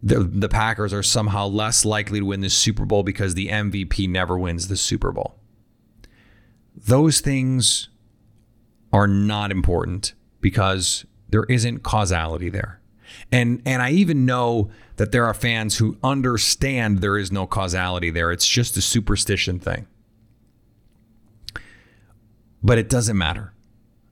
the 0.02 0.20
the 0.20 0.48
Packers 0.48 0.92
are 0.92 1.02
somehow 1.02 1.46
less 1.46 1.84
likely 1.84 2.20
to 2.20 2.24
win 2.24 2.40
the 2.40 2.50
Super 2.50 2.84
Bowl 2.84 3.02
because 3.02 3.34
the 3.34 3.48
MVP 3.48 4.08
never 4.08 4.38
wins 4.38 4.68
the 4.68 4.76
Super 4.76 5.12
Bowl." 5.12 5.38
Those 6.74 7.20
things 7.20 7.88
are 8.92 9.06
not 9.06 9.50
important 9.50 10.14
because 10.40 11.04
there 11.28 11.44
isn't 11.44 11.82
causality 11.82 12.48
there. 12.48 12.80
And 13.30 13.62
and 13.66 13.82
I 13.82 13.90
even 13.90 14.24
know 14.24 14.70
that 14.96 15.12
there 15.12 15.26
are 15.26 15.34
fans 15.34 15.78
who 15.78 15.98
understand 16.02 16.98
there 16.98 17.18
is 17.18 17.30
no 17.30 17.46
causality 17.46 18.10
there. 18.10 18.32
It's 18.32 18.46
just 18.46 18.76
a 18.76 18.80
superstition 18.80 19.58
thing. 19.58 19.86
But 22.66 22.78
it 22.78 22.88
doesn't 22.88 23.16
matter. 23.16 23.52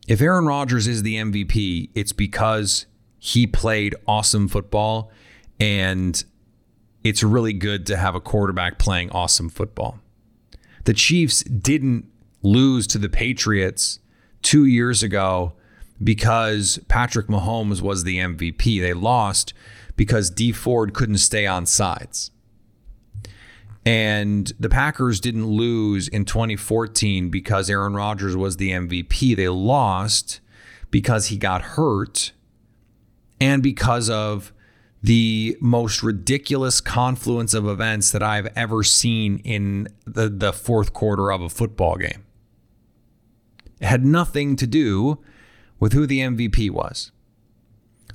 If 0.07 0.21
Aaron 0.21 0.47
Rodgers 0.47 0.87
is 0.87 1.03
the 1.03 1.17
MVP, 1.17 1.91
it's 1.97 2.13
because 2.13 2.87
he 3.19 3.49
played 3.49 3.97
awesome 4.07 4.47
football 4.47 5.11
and 5.59 6.23
it's 7.03 7.25
really 7.25 7.53
good 7.53 7.85
to 7.87 7.97
have 7.97 8.15
a 8.15 8.21
quarterback 8.21 8.79
playing 8.79 9.11
awesome 9.11 9.49
football. 9.49 9.99
The 10.85 10.95
Chiefs 10.95 11.43
didn't 11.43 12.07
lose 12.43 12.87
to 12.89 12.99
the 12.99 13.09
Patriots 13.09 13.99
2 14.43 14.67
years 14.67 15.03
ago 15.03 15.55
because 16.01 16.79
Patrick 16.87 17.27
Mahomes 17.27 17.81
was 17.81 18.05
the 18.05 18.19
MVP. 18.19 18.81
They 18.81 18.95
lost 18.95 19.53
because 19.97 20.31
Dee 20.31 20.53
Ford 20.53 20.95
couldn't 20.95 21.19
stay 21.19 21.45
on 21.45 21.67
sides. 21.67 22.31
And 23.87 24.51
the 24.59 24.71
Packers 24.71 25.21
didn't 25.21 25.47
lose 25.47 26.09
in 26.09 26.25
2014 26.25 27.29
because 27.29 27.69
Aaron 27.69 27.95
Rodgers 27.95 28.37
was 28.37 28.57
the 28.57 28.71
MVP. 28.71 29.37
They 29.37 29.49
lost 29.49 30.41
because 30.91 31.27
he 31.27 31.37
got 31.37 31.63
hurt 31.63 32.33
and 33.41 33.63
because 33.63 34.09
of 34.09 34.53
the 35.03 35.55
most 35.61 36.03
ridiculous 36.03 36.81
confluence 36.81 37.53
of 37.53 37.67
events 37.67 38.11
that 38.11 38.23
I've 38.23 38.47
ever 38.57 38.83
seen 38.83 39.39
in 39.41 39.89
the, 40.07 40.31
the 40.31 40.51
fourth 40.51 40.95
quarter 40.95 41.31
of 41.31 41.43
a 41.43 41.51
football 41.51 41.97
game. 41.97 42.25
It 43.81 43.87
had 43.87 44.03
nothing 44.03 44.57
to 44.57 44.67
do 44.67 45.19
with 45.79 45.93
who 45.93 46.07
the 46.07 46.21
MVP 46.21 46.71
was. 46.71 47.13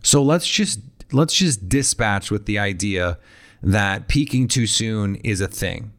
So 0.01 0.23
let's 0.23 0.47
just 0.47 0.79
let's 1.11 1.35
just 1.35 1.69
dispatch 1.69 2.31
with 2.31 2.47
the 2.47 2.57
idea 2.57 3.19
that 3.61 4.07
peaking 4.07 4.47
too 4.47 4.67
soon 4.67 5.15
is 5.17 5.41
a 5.41 5.47
thing 5.47 5.91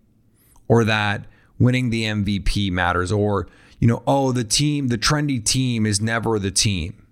or 0.69 0.85
that 0.85 1.27
winning 1.59 1.91
the 1.91 2.05
MVP 2.05 2.71
matters 2.71 3.13
or 3.13 3.47
you 3.79 3.87
know 3.87 4.03
oh 4.07 4.33
the 4.33 4.45
team 4.45 4.89
the 4.89 4.99
trendy 4.99 5.43
team 5.45 5.87
is 5.87 6.01
never 6.01 6.39
the 6.39 6.51
team. 6.51 7.07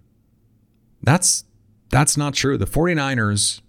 That's 1.02 1.44
that's 1.90 2.16
not 2.16 2.34
true. 2.34 2.58
The 2.58 2.66
49ers 2.66 3.60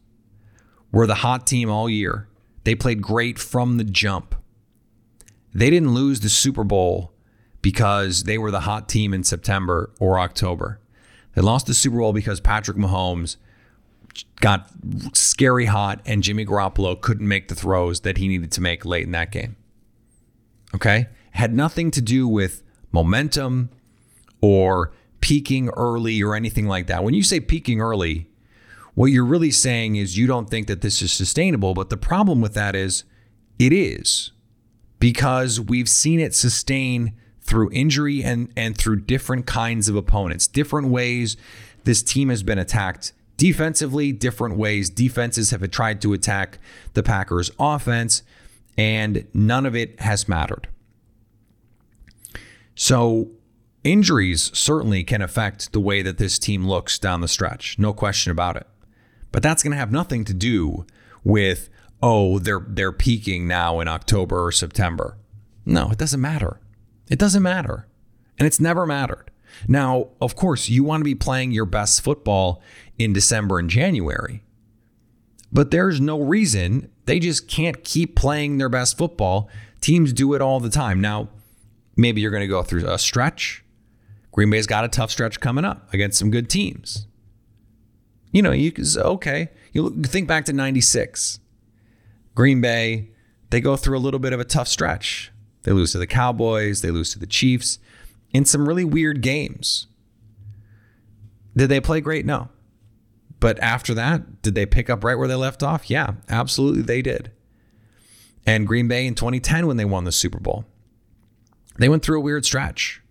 were 0.91 1.07
the 1.07 1.15
hot 1.15 1.47
team 1.47 1.69
all 1.69 1.89
year. 1.89 2.27
They 2.63 2.75
played 2.75 3.01
great 3.01 3.39
from 3.39 3.77
the 3.77 3.83
jump. 3.83 4.35
They 5.53 5.69
didn't 5.69 5.93
lose 5.93 6.19
the 6.19 6.29
Super 6.29 6.63
Bowl 6.63 7.13
because 7.61 8.23
they 8.23 8.37
were 8.37 8.51
the 8.51 8.61
hot 8.61 8.87
team 8.87 9.13
in 9.13 9.23
September 9.23 9.91
or 9.99 10.19
October. 10.19 10.79
They 11.33 11.41
lost 11.41 11.67
the 11.67 11.73
Super 11.73 11.97
Bowl 11.97 12.13
because 12.13 12.39
Patrick 12.39 12.77
Mahomes 12.77 13.37
got 14.41 14.69
scary 15.13 15.65
hot 15.65 16.01
and 16.05 16.23
Jimmy 16.23 16.45
Garoppolo 16.45 16.99
couldn't 16.99 17.27
make 17.27 17.47
the 17.47 17.55
throws 17.55 18.01
that 18.01 18.17
he 18.17 18.27
needed 18.27 18.51
to 18.53 18.61
make 18.61 18.85
late 18.85 19.05
in 19.05 19.11
that 19.11 19.31
game. 19.31 19.55
Okay? 20.73 21.07
Had 21.31 21.53
nothing 21.53 21.91
to 21.91 22.01
do 22.01 22.27
with 22.27 22.63
momentum 22.91 23.69
or 24.41 24.91
peaking 25.21 25.69
early 25.69 26.21
or 26.21 26.35
anything 26.35 26.67
like 26.67 26.87
that. 26.87 27.03
When 27.03 27.13
you 27.13 27.23
say 27.23 27.39
peaking 27.39 27.81
early, 27.81 28.29
what 28.95 29.07
you're 29.07 29.25
really 29.25 29.51
saying 29.51 29.95
is 29.95 30.17
you 30.17 30.27
don't 30.27 30.49
think 30.49 30.67
that 30.67 30.81
this 30.81 31.01
is 31.01 31.11
sustainable. 31.11 31.73
But 31.73 31.89
the 31.89 31.97
problem 31.97 32.41
with 32.41 32.53
that 32.53 32.75
is 32.75 33.03
it 33.57 33.73
is 33.73 34.31
because 34.99 35.59
we've 35.59 35.89
seen 35.89 36.19
it 36.19 36.35
sustain 36.35 37.13
through 37.41 37.71
injury 37.71 38.23
and, 38.23 38.51
and 38.55 38.77
through 38.77 39.01
different 39.01 39.45
kinds 39.45 39.89
of 39.89 39.95
opponents, 39.95 40.47
different 40.47 40.89
ways 40.89 41.37
this 41.83 42.03
team 42.03 42.29
has 42.29 42.43
been 42.43 42.59
attacked 42.59 43.13
defensively, 43.39 44.11
different 44.11 44.57
ways 44.57 44.89
defenses 44.89 45.51
have 45.51 45.67
tried 45.71 46.01
to 46.01 46.13
attack 46.13 46.59
the 46.93 47.01
Packers' 47.01 47.49
offense, 47.57 48.21
and 48.77 49.25
none 49.33 49.65
of 49.65 49.75
it 49.75 49.99
has 50.01 50.27
mattered. 50.27 50.67
So, 52.75 53.31
injuries 53.83 54.51
certainly 54.53 55.03
can 55.05 55.21
affect 55.21 55.71
the 55.71 55.79
way 55.79 56.01
that 56.01 56.17
this 56.17 56.37
team 56.37 56.67
looks 56.67 56.99
down 56.99 57.21
the 57.21 57.27
stretch, 57.29 57.79
no 57.79 57.93
question 57.93 58.31
about 58.31 58.57
it. 58.57 58.67
But 59.31 59.41
that's 59.41 59.63
going 59.63 59.71
to 59.71 59.77
have 59.77 59.91
nothing 59.91 60.25
to 60.25 60.33
do 60.33 60.85
with 61.23 61.69
oh, 62.01 62.39
they're 62.39 62.65
they're 62.67 62.91
peaking 62.91 63.47
now 63.47 63.79
in 63.79 63.87
October 63.87 64.45
or 64.45 64.51
September. 64.51 65.17
No, 65.65 65.91
it 65.91 65.97
doesn't 65.97 66.21
matter. 66.21 66.59
It 67.09 67.19
doesn't 67.19 67.43
matter. 67.43 67.87
And 68.37 68.45
it's 68.45 68.59
never 68.59 68.85
mattered. 68.85 69.31
Now, 69.67 70.09
of 70.21 70.35
course, 70.35 70.69
you 70.69 70.83
want 70.83 71.01
to 71.01 71.05
be 71.05 71.15
playing 71.15 71.51
your 71.51 71.65
best 71.65 72.01
football 72.01 72.61
in 72.99 73.13
December 73.13 73.57
and 73.57 73.69
January. 73.69 74.43
But 75.51 75.71
there's 75.71 75.99
no 75.99 76.19
reason 76.19 76.91
they 77.05 77.17
just 77.19 77.47
can't 77.47 77.83
keep 77.83 78.15
playing 78.15 78.59
their 78.59 78.69
best 78.69 78.97
football. 78.97 79.49
Teams 79.81 80.13
do 80.13 80.35
it 80.35 80.41
all 80.41 80.59
the 80.59 80.69
time. 80.69 81.01
Now, 81.01 81.29
maybe 81.95 82.21
you're 82.21 82.29
going 82.29 82.41
to 82.41 82.47
go 82.47 82.61
through 82.61 82.87
a 82.87 82.99
stretch. 82.99 83.63
Green 84.31 84.51
Bay's 84.51 84.67
got 84.67 84.85
a 84.85 84.89
tough 84.89 85.09
stretch 85.09 85.39
coming 85.39 85.65
up 85.65 85.91
against 85.91 86.19
some 86.19 86.29
good 86.29 86.49
teams. 86.49 87.07
You 88.31 88.43
know, 88.43 88.51
you 88.51 88.71
okay. 88.97 89.49
You 89.73 90.03
think 90.03 90.27
back 90.27 90.45
to 90.45 90.53
96. 90.53 91.39
Green 92.35 92.61
Bay, 92.61 93.09
they 93.49 93.59
go 93.59 93.75
through 93.75 93.97
a 93.97 93.99
little 93.99 94.19
bit 94.19 94.33
of 94.33 94.39
a 94.39 94.45
tough 94.45 94.67
stretch. 94.67 95.31
They 95.63 95.71
lose 95.71 95.93
to 95.93 95.97
the 95.97 96.07
Cowboys, 96.07 96.81
they 96.81 96.91
lose 96.91 97.11
to 97.13 97.19
the 97.19 97.27
Chiefs 97.27 97.79
in 98.31 98.45
some 98.45 98.67
really 98.67 98.85
weird 98.85 99.21
games. 99.21 99.87
Did 101.55 101.69
they 101.69 101.81
play 101.81 102.01
great? 102.01 102.25
No. 102.25 102.49
But 103.39 103.59
after 103.59 103.93
that, 103.93 104.41
did 104.41 104.55
they 104.55 104.65
pick 104.65 104.89
up 104.89 105.03
right 105.03 105.17
where 105.17 105.27
they 105.27 105.35
left 105.35 105.63
off? 105.63 105.89
Yeah, 105.89 106.13
absolutely 106.27 106.81
they 106.81 107.01
did. 107.01 107.31
And 108.45 108.67
Green 108.67 108.87
Bay 108.87 109.05
in 109.05 109.15
2010 109.15 109.67
when 109.67 109.77
they 109.77 109.85
won 109.85 110.03
the 110.03 110.11
Super 110.11 110.39
Bowl. 110.39 110.65
They 111.77 111.87
went 111.87 112.03
through 112.03 112.17
a 112.17 112.21
weird 112.23 112.45
stretch. 112.45 113.01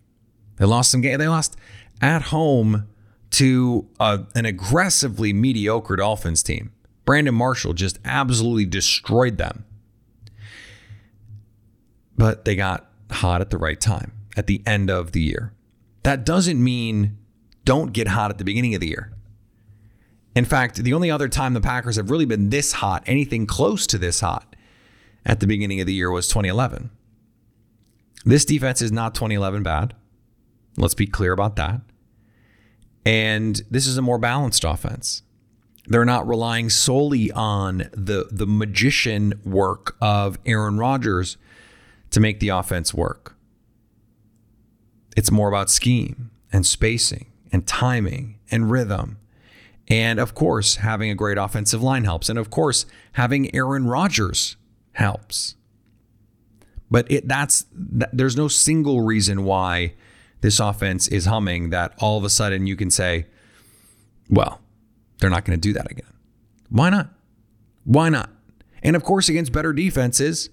They 0.57 0.67
lost 0.67 0.91
some 0.91 1.01
game. 1.01 1.19
They 1.19 1.29
lost 1.29 1.57
at 2.03 2.23
home 2.23 2.89
to 3.31 3.89
a, 3.99 4.25
an 4.35 4.45
aggressively 4.45 5.33
mediocre 5.33 5.97
Dolphins 5.97 6.43
team. 6.43 6.73
Brandon 7.05 7.35
Marshall 7.35 7.73
just 7.73 7.99
absolutely 8.05 8.67
destroyed 8.67 9.39
them. 9.39 9.65
But 12.17 12.45
they 12.45 12.57
got 12.57 12.91
hot 13.11 13.41
at 13.41 13.51
the 13.51 13.59
right 13.59 13.81
time 13.81 14.13
at 14.37 14.47
the 14.47 14.63
end 14.67 14.91
of 14.91 15.13
the 15.13 15.23
year. 15.23 15.55
That 16.03 16.25
doesn't 16.25 16.63
mean 16.63 17.17
don't 17.65 17.93
get 17.93 18.09
hot 18.09 18.31
at 18.31 18.39
the 18.39 18.45
beginning 18.45 18.75
of 18.75 18.81
the 18.81 18.89
year. 18.89 19.13
In 20.39 20.45
fact, 20.45 20.77
the 20.77 20.95
only 20.95 21.11
other 21.11 21.29
time 21.29 21.53
the 21.53 21.61
Packers 21.61 21.97
have 21.97 22.13
really 22.13 22.25
been 22.25 22.51
this 22.51 22.75
hot, 22.75 23.03
anything 23.07 23.45
close 23.45 23.89
to 23.89 23.99
this 23.99 24.21
hot, 24.21 24.55
at 25.27 25.41
the 25.41 25.49
beginning 25.49 25.81
of 25.81 25.89
the 25.89 25.93
year 25.93 26.13
was 26.13 26.29
2011. 26.29 26.91
This 28.25 28.45
defense 28.45 28.81
is 28.81 28.93
not 28.93 29.17
2011 29.17 29.65
bad. 29.65 29.95
Let's 30.77 30.95
be 30.95 31.09
clear 31.09 31.33
about 31.33 31.57
that. 31.57 31.81
And 33.05 33.61
this 33.69 33.89
is 33.89 33.97
a 33.97 34.03
more 34.03 34.17
balanced 34.17 34.63
offense. 34.63 35.23
They're 35.89 36.05
not 36.05 36.29
relying 36.29 36.71
solely 36.71 37.33
on 37.33 37.91
the 37.93 38.29
the 38.31 38.47
magician 38.47 39.41
work 39.45 39.97
of 40.01 40.39
Aaron 40.47 40.79
Rodgers 40.79 41.37
to 42.11 42.21
make 42.21 42.39
the 42.39 42.51
offense 42.51 42.95
work. 42.95 43.35
It's 45.17 45.33
more 45.33 45.49
about 45.49 45.69
scheme 45.69 46.31
and 46.53 46.65
spacing 46.65 47.33
and 47.51 47.67
timing 47.67 48.39
and 48.53 48.71
rhythm. 48.71 49.19
And 49.89 50.19
of 50.19 50.35
course, 50.35 50.77
having 50.77 51.11
a 51.11 51.15
great 51.15 51.39
offensive 51.39 51.83
line 51.83 52.05
helps. 52.05 52.29
And 52.29 52.39
of 52.39 52.51
course, 52.51 52.85
having 53.13 53.55
Aaron 53.55 53.87
Rodgers 53.87 54.57
helps. 54.93 55.55
But 56.91 57.11
it 57.11 57.29
that's 57.29 57.67
that, 57.73 58.11
there's 58.13 58.37
no 58.37 58.49
single 58.49 59.03
reason 59.03 59.45
why 59.45 59.95
this 60.41 60.61
offense 60.61 61.09
is 61.09 61.27
humming 61.27 61.71
that 61.71 61.95
all 61.99 62.19
of 62.19 62.25
a 62.25 62.31
sudden 62.31 62.67
you 62.67 62.77
can 62.77 62.91
say, 62.91 63.27
well, 64.31 64.61
they're 65.19 65.31
not 65.31 65.45
going 65.45 65.59
to 65.59 65.69
do 65.69 65.73
that 65.73 65.91
again. 65.91 66.13
Why 66.71 66.91
not? 66.91 67.11
Why 67.85 68.09
not? 68.09 68.31
And 68.83 68.95
of 68.95 69.03
course, 69.03 69.29
against 69.29 69.53
better 69.53 69.73
defenses, 69.73 70.51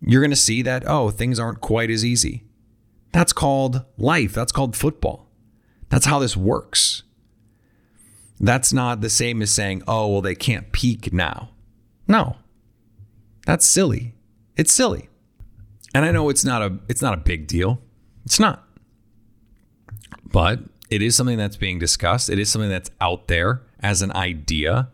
you're 0.00 0.22
going 0.22 0.30
to 0.30 0.36
see 0.36 0.62
that, 0.62 0.84
oh, 0.86 1.10
things 1.10 1.38
aren't 1.38 1.60
quite 1.60 1.90
as 1.90 2.04
easy. 2.04 2.44
That's 3.12 3.32
called 3.32 3.84
life. 3.98 4.32
That's 4.32 4.52
called 4.52 4.76
football. 4.76 5.28
That's 5.90 6.06
how 6.06 6.18
this 6.18 6.36
works. 6.36 7.01
That's 8.42 8.72
not 8.72 9.00
the 9.00 9.08
same 9.08 9.40
as 9.40 9.52
saying, 9.52 9.84
oh, 9.86 10.08
well, 10.08 10.20
they 10.20 10.34
can't 10.34 10.72
peak 10.72 11.12
now. 11.12 11.50
No, 12.08 12.36
that's 13.46 13.64
silly. 13.64 14.14
It's 14.56 14.72
silly. 14.72 15.08
And 15.94 16.04
I 16.04 16.10
know 16.10 16.28
it's 16.28 16.44
not 16.44 16.60
a 16.60 16.78
it's 16.88 17.00
not 17.00 17.14
a 17.14 17.18
big 17.18 17.46
deal. 17.46 17.80
It's 18.24 18.40
not. 18.40 18.64
But 20.30 20.60
it 20.90 21.02
is 21.02 21.14
something 21.14 21.38
that's 21.38 21.56
being 21.56 21.78
discussed. 21.78 22.28
It 22.28 22.38
is 22.38 22.50
something 22.50 22.70
that's 22.70 22.90
out 23.00 23.28
there 23.28 23.62
as 23.80 24.02
an 24.02 24.12
idea. 24.12 24.88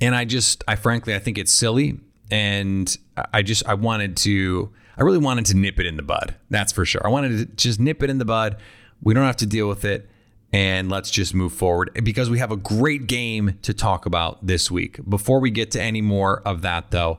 And 0.00 0.14
I 0.14 0.24
just 0.24 0.62
I 0.68 0.76
frankly 0.76 1.14
I 1.14 1.18
think 1.18 1.38
it's 1.38 1.52
silly 1.52 1.98
and 2.30 2.96
I 3.32 3.42
just 3.42 3.66
I 3.66 3.74
wanted 3.74 4.16
to 4.18 4.70
I 4.96 5.02
really 5.02 5.18
wanted 5.18 5.46
to 5.46 5.56
nip 5.56 5.80
it 5.80 5.86
in 5.86 5.96
the 5.96 6.02
bud. 6.02 6.36
That's 6.50 6.72
for 6.72 6.84
sure. 6.84 7.00
I 7.04 7.08
wanted 7.08 7.38
to 7.38 7.46
just 7.56 7.80
nip 7.80 8.02
it 8.02 8.10
in 8.10 8.18
the 8.18 8.24
bud. 8.24 8.56
We 9.02 9.14
don't 9.14 9.24
have 9.24 9.36
to 9.36 9.46
deal 9.46 9.68
with 9.68 9.84
it 9.84 10.08
and 10.52 10.90
let's 10.90 11.10
just 11.10 11.34
move 11.34 11.52
forward 11.52 11.90
because 12.04 12.28
we 12.28 12.38
have 12.38 12.52
a 12.52 12.56
great 12.56 13.06
game 13.06 13.58
to 13.62 13.72
talk 13.72 14.04
about 14.04 14.46
this 14.46 14.70
week. 14.70 14.98
Before 15.08 15.40
we 15.40 15.50
get 15.50 15.70
to 15.72 15.82
any 15.82 16.02
more 16.02 16.42
of 16.42 16.62
that, 16.62 16.90
though, 16.90 17.18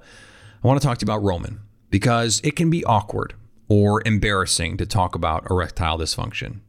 I 0.64 0.68
want 0.68 0.80
to 0.80 0.88
talk 0.88 1.00
to 1.00 1.06
you 1.06 1.12
about 1.12 1.24
Roman 1.24 1.60
because 1.90 2.40
it 2.44 2.56
can 2.56 2.70
be 2.70 2.86
awkward 2.86 3.34
or 3.68 4.04
embarrassing 4.06 4.78
to 4.78 4.86
talk 4.86 5.16
about 5.16 5.50
erectile 5.50 5.98
dysfunction. 5.98 6.60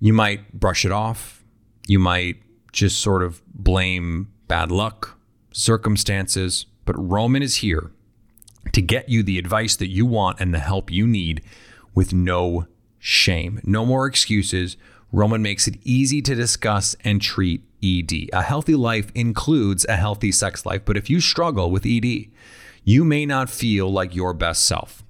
You 0.00 0.12
might 0.12 0.52
brush 0.52 0.84
it 0.84 0.90
off, 0.90 1.44
you 1.86 1.98
might 1.98 2.42
just 2.72 3.00
sort 3.00 3.22
of 3.22 3.40
blame 3.46 4.32
bad 4.48 4.72
luck, 4.72 5.18
circumstances, 5.52 6.66
but 6.84 6.94
Roman 6.98 7.42
is 7.42 7.56
here 7.56 7.92
to 8.72 8.82
get 8.82 9.08
you 9.08 9.22
the 9.22 9.38
advice 9.38 9.76
that 9.76 9.88
you 9.88 10.04
want 10.06 10.40
and 10.40 10.52
the 10.52 10.58
help 10.58 10.90
you 10.90 11.06
need 11.06 11.42
with 11.94 12.12
no 12.12 12.66
shame. 12.98 13.60
No 13.64 13.84
more 13.84 14.06
excuses 14.06 14.76
Roman 15.12 15.42
makes 15.42 15.68
it 15.68 15.78
easy 15.84 16.22
to 16.22 16.34
discuss 16.34 16.96
and 17.04 17.20
treat 17.20 17.62
ED. 17.84 18.30
A 18.32 18.42
healthy 18.42 18.74
life 18.74 19.12
includes 19.14 19.84
a 19.86 19.96
healthy 19.96 20.32
sex 20.32 20.64
life, 20.64 20.82
but 20.86 20.96
if 20.96 21.10
you 21.10 21.20
struggle 21.20 21.70
with 21.70 21.84
ED, 21.84 22.28
you 22.82 23.04
may 23.04 23.26
not 23.26 23.50
feel 23.50 23.92
like 23.92 24.16
your 24.16 24.32
best 24.32 24.64
self. 24.64 25.04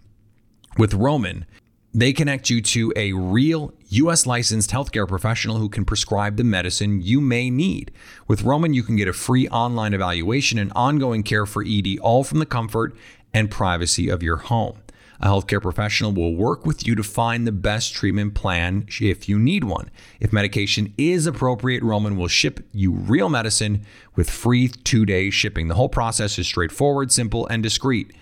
With 0.76 0.92
Roman, 0.92 1.46
they 1.94 2.12
connect 2.12 2.50
you 2.50 2.60
to 2.62 2.92
a 2.96 3.12
real 3.12 3.72
US 3.90 4.26
licensed 4.26 4.70
healthcare 4.70 5.06
professional 5.06 5.58
who 5.58 5.68
can 5.68 5.84
prescribe 5.84 6.36
the 6.36 6.44
medicine 6.44 7.00
you 7.00 7.20
may 7.20 7.48
need. 7.48 7.92
With 8.26 8.42
Roman, 8.42 8.74
you 8.74 8.82
can 8.82 8.96
get 8.96 9.08
a 9.08 9.12
free 9.12 9.46
online 9.48 9.94
evaluation 9.94 10.58
and 10.58 10.72
ongoing 10.74 11.22
care 11.22 11.46
for 11.46 11.62
ED, 11.64 11.98
all 12.00 12.24
from 12.24 12.40
the 12.40 12.46
comfort 12.46 12.96
and 13.32 13.50
privacy 13.50 14.08
of 14.08 14.22
your 14.22 14.38
home. 14.38 14.81
A 15.22 15.28
healthcare 15.28 15.62
professional 15.62 16.10
will 16.10 16.34
work 16.34 16.66
with 16.66 16.84
you 16.84 16.96
to 16.96 17.04
find 17.04 17.46
the 17.46 17.52
best 17.52 17.94
treatment 17.94 18.34
plan 18.34 18.86
if 19.00 19.28
you 19.28 19.38
need 19.38 19.62
one. 19.62 19.88
If 20.18 20.32
medication 20.32 20.92
is 20.98 21.26
appropriate, 21.26 21.84
Roman 21.84 22.16
will 22.16 22.26
ship 22.26 22.58
you 22.72 22.90
real 22.90 23.28
medicine 23.28 23.86
with 24.16 24.28
free 24.28 24.66
two 24.66 25.06
day 25.06 25.30
shipping. 25.30 25.68
The 25.68 25.76
whole 25.76 25.88
process 25.88 26.40
is 26.40 26.48
straightforward, 26.48 27.12
simple, 27.12 27.46
and 27.46 27.62
discreet. 27.62 28.12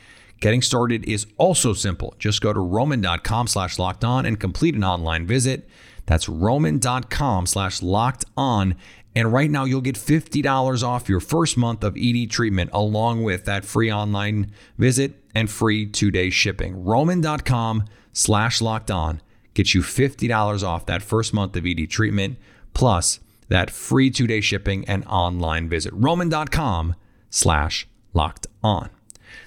Getting 0.40 0.60
started 0.60 1.06
is 1.08 1.26
also 1.38 1.72
simple. 1.72 2.14
Just 2.18 2.42
go 2.42 2.52
to 2.52 2.60
roman.com 2.60 3.46
slash 3.46 3.78
locked 3.78 4.04
on 4.04 4.26
and 4.26 4.38
complete 4.38 4.74
an 4.74 4.84
online 4.84 5.26
visit. 5.26 5.66
That's 6.04 6.28
roman.com 6.28 7.46
slash 7.46 7.82
locked 7.82 8.26
on. 8.36 8.74
And 9.14 9.32
right 9.32 9.50
now, 9.50 9.64
you'll 9.64 9.80
get 9.80 9.96
$50 9.96 10.82
off 10.86 11.08
your 11.08 11.20
first 11.20 11.56
month 11.56 11.82
of 11.82 11.96
ED 11.96 12.30
treatment 12.30 12.70
along 12.72 13.24
with 13.24 13.44
that 13.44 13.64
free 13.64 13.92
online 13.92 14.52
visit 14.78 15.14
and 15.34 15.50
free 15.50 15.86
two 15.86 16.10
day 16.10 16.30
shipping. 16.30 16.84
Roman.com 16.84 17.84
slash 18.12 18.60
locked 18.60 18.90
on 18.90 19.20
gets 19.54 19.74
you 19.74 19.82
$50 19.82 20.62
off 20.62 20.86
that 20.86 21.02
first 21.02 21.34
month 21.34 21.56
of 21.56 21.66
ED 21.66 21.90
treatment 21.90 22.38
plus 22.72 23.20
that 23.48 23.70
free 23.70 24.10
two 24.10 24.26
day 24.26 24.40
shipping 24.40 24.84
and 24.88 25.04
online 25.06 25.68
visit. 25.68 25.92
Roman.com 25.94 26.94
slash 27.30 27.88
locked 28.12 28.46
on. 28.62 28.90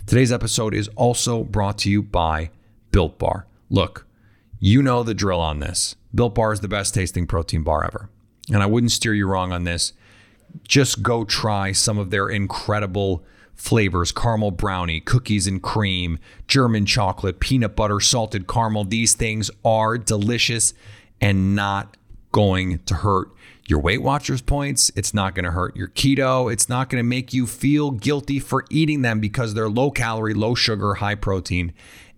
Today's 0.06 0.32
episode 0.32 0.74
is 0.74 0.90
also 0.90 1.44
brought 1.44 1.78
to 1.80 1.90
you 1.90 2.04
by 2.04 2.50
Built 2.92 3.18
Bar. 3.18 3.48
Look, 3.70 4.06
you 4.60 4.82
know 4.84 5.04
the 5.04 5.14
drill 5.14 5.40
on 5.40 5.60
this. 5.60 5.96
Built 6.14 6.36
Bar 6.36 6.54
is 6.54 6.60
the 6.60 6.68
best 6.68 6.94
tasting 6.94 7.28
protein 7.28 7.64
bar 7.64 7.86
ever. 7.86 8.10
And 8.52 8.62
I 8.62 8.66
wouldn't 8.66 8.92
steer 8.92 9.14
you 9.14 9.28
wrong 9.28 9.52
on 9.52 9.64
this. 9.64 9.94
Just 10.68 11.02
go 11.02 11.24
try 11.24 11.72
some 11.72 11.98
of 11.98 12.10
their 12.10 12.30
incredible 12.30 13.24
flavors 13.56 14.12
caramel 14.12 14.52
brownie, 14.52 15.00
cookies 15.00 15.48
and 15.48 15.62
cream, 15.62 16.20
German 16.48 16.86
chocolate, 16.86 17.40
peanut 17.40 17.76
butter, 17.76 18.00
salted 18.00 18.48
caramel. 18.48 18.84
These 18.84 19.14
things 19.14 19.50
are 19.64 19.98
delicious 19.98 20.74
and 21.22 21.56
not 21.56 21.96
going 22.32 22.80
to 22.80 22.96
hurt 22.96 23.30
your 23.68 23.80
Weight 23.80 24.02
Watchers 24.02 24.42
points. 24.42 24.92
It's 24.96 25.14
not 25.14 25.36
going 25.36 25.46
to 25.46 25.52
hurt 25.52 25.76
your 25.76 25.88
keto. 25.88 26.52
It's 26.52 26.68
not 26.68 26.90
going 26.90 27.00
to 27.00 27.08
make 27.08 27.34
you 27.34 27.48
feel 27.48 27.92
guilty 27.92 28.40
for 28.40 28.66
eating 28.70 29.02
them 29.02 29.20
because 29.20 29.54
they're 29.54 29.70
low 29.70 29.92
calorie, 29.92 30.34
low 30.34 30.56
sugar, 30.56 30.96
high 30.96 31.16
protein, 31.16 31.74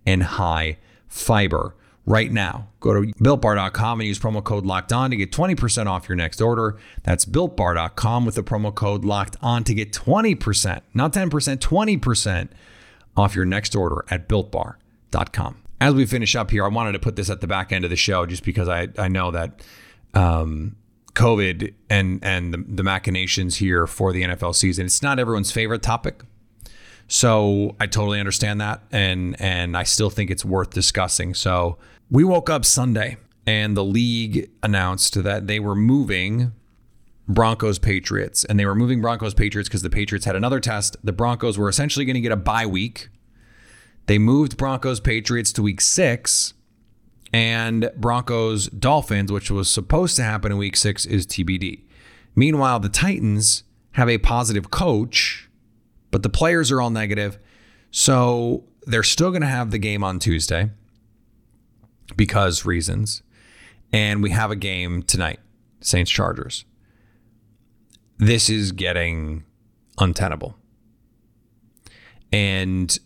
and 0.05 0.23
high 0.23 0.77
fiber 1.07 1.75
right 2.05 2.31
now. 2.31 2.67
Go 2.79 2.93
to 2.93 3.13
builtbar.com 3.13 3.99
and 3.99 4.07
use 4.07 4.19
promo 4.19 4.43
code 4.43 4.65
locked 4.65 4.93
on 4.93 5.09
to 5.09 5.15
get 5.15 5.31
20% 5.31 5.87
off 5.87 6.07
your 6.07 6.15
next 6.15 6.41
order. 6.41 6.77
That's 7.03 7.25
builtbar.com 7.25 8.25
with 8.25 8.35
the 8.35 8.43
promo 8.43 8.73
code 8.73 9.03
locked 9.03 9.37
on 9.41 9.63
to 9.65 9.73
get 9.73 9.91
20%, 9.91 10.81
not 10.93 11.13
10%, 11.13 11.57
20% 11.57 12.49
off 13.17 13.35
your 13.35 13.45
next 13.45 13.75
order 13.75 14.05
at 14.09 14.27
builtbar.com. 14.29 15.61
As 15.81 15.93
we 15.93 16.05
finish 16.05 16.35
up 16.35 16.51
here, 16.51 16.63
I 16.63 16.69
wanted 16.69 16.93
to 16.93 16.99
put 16.99 17.15
this 17.15 17.29
at 17.29 17.41
the 17.41 17.47
back 17.47 17.71
end 17.71 17.83
of 17.83 17.89
the 17.89 17.95
show 17.95 18.25
just 18.25 18.43
because 18.43 18.69
I, 18.69 18.87
I 18.97 19.07
know 19.07 19.31
that 19.31 19.61
um, 20.13 20.75
COVID 21.13 21.73
and, 21.89 22.23
and 22.23 22.53
the, 22.53 22.63
the 22.67 22.83
machinations 22.83 23.57
here 23.57 23.87
for 23.87 24.13
the 24.13 24.23
NFL 24.23 24.55
season, 24.55 24.85
it's 24.85 25.01
not 25.01 25.19
everyone's 25.19 25.51
favorite 25.51 25.81
topic. 25.81 26.21
So 27.07 27.75
I 27.79 27.87
totally 27.87 28.19
understand 28.19 28.59
that, 28.61 28.81
and 28.91 29.39
and 29.39 29.77
I 29.77 29.83
still 29.83 30.09
think 30.09 30.31
it's 30.31 30.45
worth 30.45 30.71
discussing. 30.71 31.33
So 31.33 31.77
we 32.09 32.23
woke 32.23 32.49
up 32.49 32.65
Sunday 32.65 33.17
and 33.45 33.77
the 33.77 33.83
league 33.83 34.49
announced 34.63 35.21
that 35.23 35.47
they 35.47 35.59
were 35.59 35.75
moving 35.75 36.51
Broncos 37.27 37.79
Patriots 37.79 38.43
and 38.43 38.59
they 38.59 38.65
were 38.65 38.75
moving 38.75 39.01
Broncos 39.01 39.33
Patriots 39.33 39.69
because 39.69 39.81
the 39.81 39.89
Patriots 39.89 40.25
had 40.25 40.35
another 40.35 40.59
test. 40.59 40.97
The 41.03 41.13
Broncos 41.13 41.57
were 41.57 41.69
essentially 41.69 42.05
going 42.05 42.15
to 42.15 42.21
get 42.21 42.31
a 42.31 42.37
bye 42.37 42.65
week. 42.65 43.09
They 44.07 44.19
moved 44.19 44.57
Broncos 44.57 44.99
Patriots 44.99 45.51
to 45.53 45.63
week 45.63 45.81
six 45.81 46.53
and 47.33 47.91
Broncos 47.97 48.67
Dolphins, 48.67 49.31
which 49.31 49.51
was 49.51 49.69
supposed 49.69 50.15
to 50.17 50.23
happen 50.23 50.51
in 50.51 50.57
week 50.57 50.77
six, 50.77 51.05
is 51.05 51.25
TBD. 51.25 51.81
Meanwhile, 52.35 52.79
the 52.79 52.89
Titans 52.89 53.63
have 53.93 54.09
a 54.09 54.17
positive 54.19 54.69
coach, 54.71 55.44
but 56.15 56.23
the 56.23 56.29
players 56.29 56.71
are 56.71 56.79
all 56.79 56.91
negative. 56.91 57.37
So 57.91 58.63
they're 58.85 59.03
still 59.03 59.31
going 59.31 59.41
to 59.41 59.47
have 59.47 59.71
the 59.71 59.77
game 59.77 60.01
on 60.01 60.17
Tuesday 60.17 60.69
because 62.15 62.63
reasons. 62.63 63.21
And 63.91 64.23
we 64.23 64.29
have 64.29 64.49
a 64.49 64.55
game 64.55 65.03
tonight, 65.03 65.41
Saints 65.81 66.09
Chargers. 66.09 66.63
This 68.17 68.49
is 68.49 68.71
getting 68.71 69.43
untenable. 69.99 70.55
And 72.31 72.97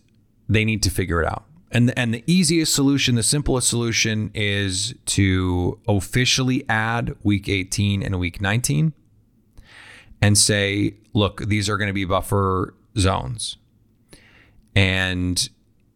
they 0.48 0.64
need 0.64 0.80
to 0.84 0.90
figure 0.90 1.20
it 1.20 1.26
out. 1.26 1.46
And 1.72 1.92
and 1.98 2.14
the 2.14 2.22
easiest 2.28 2.72
solution, 2.76 3.16
the 3.16 3.24
simplest 3.24 3.66
solution 3.66 4.30
is 4.34 4.94
to 5.06 5.80
officially 5.88 6.64
add 6.68 7.16
week 7.24 7.48
18 7.48 8.04
and 8.04 8.20
week 8.20 8.40
19 8.40 8.92
and 10.22 10.38
say, 10.38 10.94
look, 11.12 11.40
these 11.48 11.68
are 11.68 11.76
going 11.76 11.88
to 11.88 11.92
be 11.92 12.04
buffer 12.04 12.74
zones. 12.98 13.56
And 14.74 15.48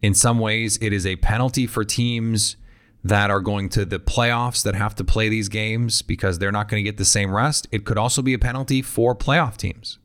in 0.03 0.15
some 0.15 0.39
ways 0.39 0.79
it 0.81 0.93
is 0.93 1.07
a 1.07 1.17
penalty 1.17 1.67
for 1.67 1.85
teams 1.85 2.57
that 3.05 3.31
are 3.31 3.41
going 3.41 3.69
to 3.69 3.85
the 3.85 3.99
playoffs 3.99 4.63
that 4.63 4.75
have 4.75 4.95
to 4.95 5.05
play 5.05 5.29
these 5.29 5.49
games 5.49 6.01
because 6.01 6.39
they're 6.39 6.51
not 6.51 6.69
going 6.69 6.83
to 6.83 6.89
get 6.89 6.97
the 6.97 7.05
same 7.05 7.35
rest. 7.35 7.69
It 7.71 7.85
could 7.85 7.99
also 7.99 8.23
be 8.23 8.33
a 8.33 8.39
penalty 8.39 8.81
for 8.81 9.15
playoff 9.15 9.59
teams. 9.59 9.99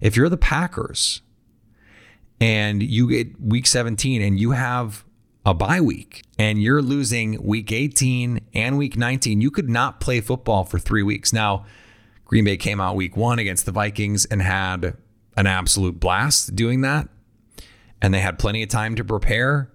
If 0.00 0.16
you're 0.16 0.28
the 0.28 0.36
Packers 0.36 1.22
and 2.40 2.82
you 2.82 3.08
get 3.08 3.40
week 3.40 3.66
17 3.66 4.22
and 4.22 4.38
you 4.38 4.52
have 4.52 5.04
a 5.44 5.54
bye 5.54 5.80
week 5.80 6.22
and 6.38 6.62
you're 6.62 6.82
losing 6.82 7.42
week 7.42 7.72
18 7.72 8.40
and 8.54 8.78
week 8.78 8.96
19, 8.96 9.40
you 9.40 9.50
could 9.50 9.68
not 9.68 10.00
play 10.00 10.20
football 10.20 10.64
for 10.64 10.78
three 10.78 11.02
weeks. 11.02 11.32
Now, 11.32 11.64
Green 12.24 12.44
Bay 12.44 12.56
came 12.56 12.80
out 12.80 12.94
week 12.94 13.16
one 13.16 13.38
against 13.38 13.66
the 13.66 13.72
Vikings 13.72 14.24
and 14.24 14.42
had 14.42 14.96
an 15.36 15.46
absolute 15.46 16.00
blast 16.00 16.54
doing 16.54 16.80
that. 16.82 17.08
And 18.00 18.12
they 18.12 18.20
had 18.20 18.38
plenty 18.38 18.62
of 18.62 18.68
time 18.68 18.94
to 18.96 19.04
prepare. 19.04 19.72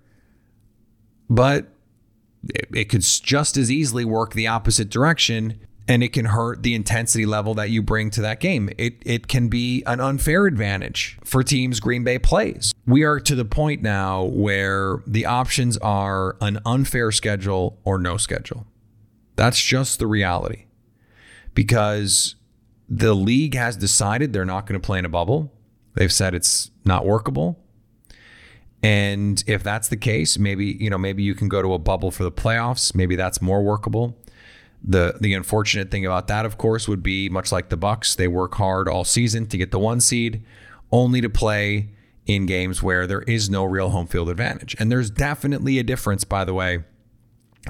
But 1.29 1.69
it, 2.49 2.67
it 2.73 2.85
could 2.85 3.01
just 3.01 3.57
as 3.57 3.71
easily 3.71 4.05
work 4.05 4.33
the 4.33 4.47
opposite 4.47 4.89
direction 4.89 5.59
and 5.87 6.03
it 6.03 6.13
can 6.13 6.25
hurt 6.25 6.63
the 6.63 6.75
intensity 6.75 7.25
level 7.25 7.53
that 7.55 7.69
you 7.69 7.81
bring 7.81 8.09
to 8.11 8.21
that 8.21 8.39
game. 8.39 8.69
It 8.77 9.01
it 9.05 9.27
can 9.27 9.49
be 9.49 9.83
an 9.85 9.99
unfair 9.99 10.45
advantage 10.45 11.17
for 11.23 11.43
teams 11.43 11.79
Green 11.79 12.03
Bay 12.03 12.19
plays. 12.19 12.73
We 12.85 13.03
are 13.03 13.19
to 13.19 13.35
the 13.35 13.45
point 13.45 13.81
now 13.81 14.23
where 14.23 15.03
the 15.07 15.25
options 15.25 15.77
are 15.77 16.37
an 16.39 16.59
unfair 16.65 17.11
schedule 17.11 17.79
or 17.83 17.97
no 17.97 18.17
schedule. 18.17 18.67
That's 19.35 19.61
just 19.61 19.99
the 19.99 20.07
reality. 20.07 20.65
Because 21.53 22.35
the 22.91 23.13
league 23.13 23.55
has 23.55 23.77
decided 23.77 24.33
they're 24.33 24.43
not 24.43 24.67
going 24.67 24.79
to 24.79 24.85
play 24.85 24.99
in 24.99 25.05
a 25.05 25.09
bubble. 25.09 25.53
They've 25.95 26.11
said 26.11 26.35
it's 26.35 26.71
not 26.83 27.05
workable. 27.05 27.57
And 28.83 29.41
if 29.47 29.63
that's 29.63 29.87
the 29.87 29.95
case, 29.95 30.37
maybe, 30.37 30.65
you 30.65 30.89
know, 30.89 30.97
maybe 30.97 31.23
you 31.23 31.33
can 31.33 31.47
go 31.47 31.61
to 31.61 31.73
a 31.73 31.79
bubble 31.79 32.11
for 32.11 32.23
the 32.23 32.31
playoffs. 32.31 32.93
Maybe 32.93 33.15
that's 33.15 33.41
more 33.41 33.63
workable. 33.63 34.17
The 34.83 35.15
the 35.21 35.33
unfortunate 35.33 35.89
thing 35.89 36.05
about 36.05 36.27
that, 36.27 36.45
of 36.45 36.57
course, 36.57 36.87
would 36.87 37.01
be 37.01 37.29
much 37.29 37.51
like 37.51 37.69
the 37.69 37.77
Bucks, 37.77 38.15
they 38.15 38.27
work 38.27 38.55
hard 38.55 38.89
all 38.89 39.05
season 39.05 39.45
to 39.47 39.57
get 39.57 39.71
the 39.71 39.79
one 39.79 40.01
seed, 40.01 40.43
only 40.91 41.21
to 41.21 41.29
play 41.29 41.91
in 42.25 42.45
games 42.45 42.83
where 42.83 43.07
there 43.07 43.21
is 43.21 43.49
no 43.49 43.63
real 43.63 43.91
home 43.91 44.07
field 44.07 44.27
advantage. 44.27 44.75
And 44.79 44.91
there's 44.91 45.11
definitely 45.11 45.77
a 45.77 45.83
difference, 45.83 46.23
by 46.23 46.43
the 46.43 46.53
way, 46.53 46.83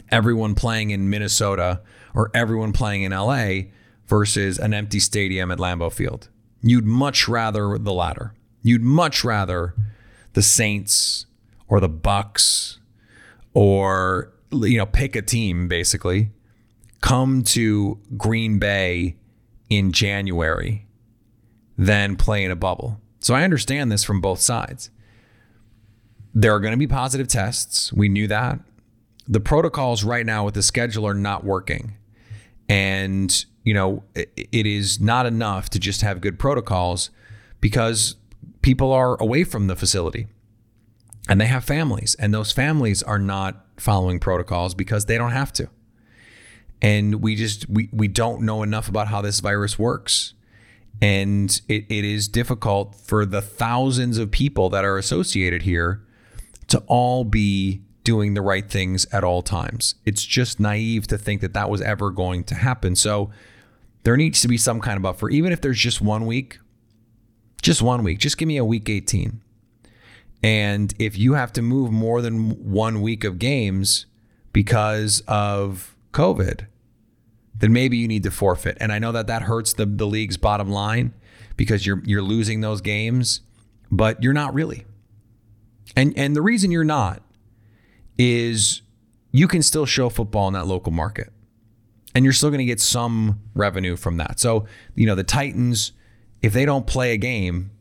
everyone 0.10 0.56
playing 0.56 0.92
in 0.92 1.10
Minnesota 1.10 1.82
or 2.16 2.32
everyone 2.34 2.72
playing 2.72 3.04
in 3.04 3.12
LA 3.12 3.64
versus 4.12 4.60
an 4.60 4.74
empty 4.74 5.00
stadium 5.00 5.52
at 5.52 5.58
Lambeau 5.58 5.90
Field. 5.90 6.28
You'd 6.62 6.86
much 6.86 7.30
rather 7.30 7.78
the 7.78 7.94
latter. 7.94 8.34
You'd 8.62 8.82
much 8.82 9.24
rather 9.24 9.74
the 10.34 10.42
Saints 10.42 11.28
or 11.70 11.80
the 11.80 11.88
Bucks 11.88 12.80
or 13.54 14.34
you 14.52 14.78
know 14.78 14.86
pick 14.86 15.16
a 15.16 15.22
team 15.22 15.70
basically 15.70 16.30
come 17.00 17.42
to 17.42 18.00
Green 18.18 18.60
Bay 18.60 19.16
in 19.70 19.94
January 19.94 20.86
than 21.78 22.18
play 22.18 22.44
in 22.44 22.52
a 22.52 22.56
bubble. 22.58 23.00
So 23.22 23.34
I 23.34 23.44
understand 23.44 23.94
this 23.94 24.04
from 24.04 24.20
both 24.20 24.42
sides. 24.42 24.90
There 26.34 26.54
are 26.54 26.60
going 26.60 26.74
to 26.74 26.78
be 26.78 26.86
positive 26.86 27.30
tests. 27.30 27.94
We 27.94 28.10
knew 28.10 28.28
that. 28.28 28.60
The 29.26 29.40
protocols 29.40 30.04
right 30.04 30.26
now 30.26 30.44
with 30.44 30.56
the 30.56 30.64
schedule 30.64 31.08
are 31.08 31.14
not 31.14 31.46
working. 31.46 31.96
And, 32.72 33.46
you 33.66 33.74
know, 33.74 34.06
it, 34.16 34.66
is 34.66 35.02
not 35.02 35.26
enough 35.26 35.70
to 35.72 35.80
just 35.80 36.00
have 36.04 36.22
good 36.22 36.40
protocols 36.40 37.10
because 37.60 38.16
people 38.62 38.94
are 38.94 39.22
away 39.22 39.44
from 39.44 39.68
the 39.68 39.76
facility 39.76 40.28
and 41.28 41.42
they 41.42 41.48
have 41.48 41.66
families, 41.66 42.16
and 42.18 42.34
those 42.34 42.54
families 42.54 43.04
are 43.04 43.20
not 43.20 43.66
following 43.76 44.22
protocols 44.22 44.74
because 44.74 45.06
they 45.06 45.18
don't 45.18 45.34
have 45.34 45.52
to. 45.52 45.70
And 46.82 47.16
we 47.16 47.36
just 47.36 47.70
we, 47.70 47.90
we 47.92 48.08
don't 48.08 48.42
know 48.44 48.64
enough 48.64 48.88
about 48.88 49.10
how 49.10 49.22
this 49.22 49.42
virus 49.42 49.78
works. 49.78 50.34
And 51.02 51.62
it, 51.68 51.86
it 51.90 52.06
is 52.06 52.30
difficult 52.30 52.96
for 52.96 53.26
the 53.26 53.42
thousands 53.42 54.18
of 54.18 54.32
people 54.32 54.70
that 54.70 54.86
are 54.86 54.98
associated 54.98 55.64
here 55.64 56.06
to 56.68 56.82
all 56.88 57.26
be 57.26 57.82
doing 58.04 58.34
the 58.34 58.42
right 58.42 58.70
things 58.70 59.06
at 59.12 59.24
all 59.24 59.42
times. 59.42 59.96
It's 60.06 60.24
just 60.24 60.60
naive 60.60 61.08
to 61.08 61.18
think 61.18 61.42
that 61.42 61.54
that 61.54 61.70
was 61.70 61.82
ever 61.82 62.10
going 62.10 62.44
to 62.46 62.56
happen. 62.56 62.96
So 62.96 63.30
there 64.04 64.18
needs 64.18 64.42
to 64.42 64.48
be 64.48 64.58
some 64.58 64.80
kind 64.80 64.98
of 64.98 65.04
buffer, 65.04 65.30
even 65.30 65.52
if 65.52 65.62
there's 65.62 65.80
just 65.80 66.02
one 66.02 66.26
week, 66.26 66.60
just 67.62 67.82
one 67.82 68.04
week. 68.04 68.20
Just 68.20 68.38
give 68.38 68.48
me 68.48 68.58
a 68.58 68.66
week 68.66 68.90
18. 68.90 69.42
And 70.44 70.94
if 70.98 71.18
you 71.18 71.34
have 71.34 71.54
to 71.54 71.62
move 71.62 71.92
more 71.92 72.22
than 72.22 72.72
one 72.72 73.02
week 73.02 73.24
of 73.24 73.38
games 73.38 74.08
because 74.54 75.22
of 75.28 75.96
COVID, 76.14 76.66
then 77.56 77.72
maybe 77.72 77.98
you 77.98 78.08
need 78.08 78.24
to 78.24 78.32
forfeit. 78.32 78.78
And 78.82 78.92
I 78.92 78.98
know 78.98 79.12
that 79.12 79.28
that 79.28 79.44
hurts 79.44 79.74
the, 79.74 79.86
the 79.86 80.08
league's 80.08 80.38
bottom 80.38 80.70
line 80.70 81.14
because 81.58 81.86
you're 81.86 82.02
you're 82.06 82.24
losing 82.24 82.62
those 82.62 82.82
games, 82.82 83.42
but 83.92 84.22
you're 84.24 84.34
not 84.34 84.54
really. 84.56 84.86
And 85.96 86.18
and 86.18 86.36
the 86.36 86.42
reason 86.42 86.72
you're 86.72 86.84
not 86.84 87.22
is 88.18 88.82
you 89.32 89.48
can 89.48 89.62
still 89.62 89.86
show 89.86 90.10
football 90.10 90.48
in 90.48 90.54
that 90.54 90.68
local 90.68 90.92
market. 90.92 91.32
And 92.14 92.26
you're 92.26 92.34
still 92.34 92.50
going 92.50 92.60
to 92.60 92.66
get 92.66 92.82
some 92.82 93.40
revenue 93.54 93.96
from 93.96 94.18
that. 94.18 94.40
So, 94.40 94.66
you 94.96 95.06
know, 95.06 95.16
the 95.16 95.24
Titans, 95.24 95.94
if 96.42 96.52
they 96.52 96.66
don't 96.66 96.86
play 96.86 97.14
a 97.14 97.18
game, 97.18 97.72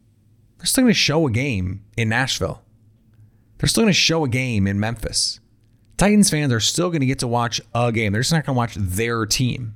they're 0.58 0.66
still 0.66 0.84
going 0.84 0.94
to 0.94 0.98
show 0.98 1.26
a 1.26 1.30
game 1.30 1.82
in 1.96 2.08
Nashville. 2.08 2.62
They're 3.58 3.68
still 3.68 3.82
going 3.82 3.92
to 3.92 3.98
show 3.98 4.24
a 4.24 4.28
game 4.28 4.66
in 4.66 4.78
Memphis. 4.78 5.40
Titans 5.96 6.30
fans 6.30 6.52
are 6.52 6.60
still 6.60 6.90
going 6.90 7.00
to 7.00 7.06
get 7.06 7.18
to 7.18 7.28
watch 7.28 7.60
a 7.74 7.90
game. 7.90 8.12
They're 8.12 8.22
just 8.22 8.32
not 8.32 8.46
going 8.46 8.54
to 8.54 8.58
watch 8.58 8.74
their 8.76 9.26
team. 9.26 9.74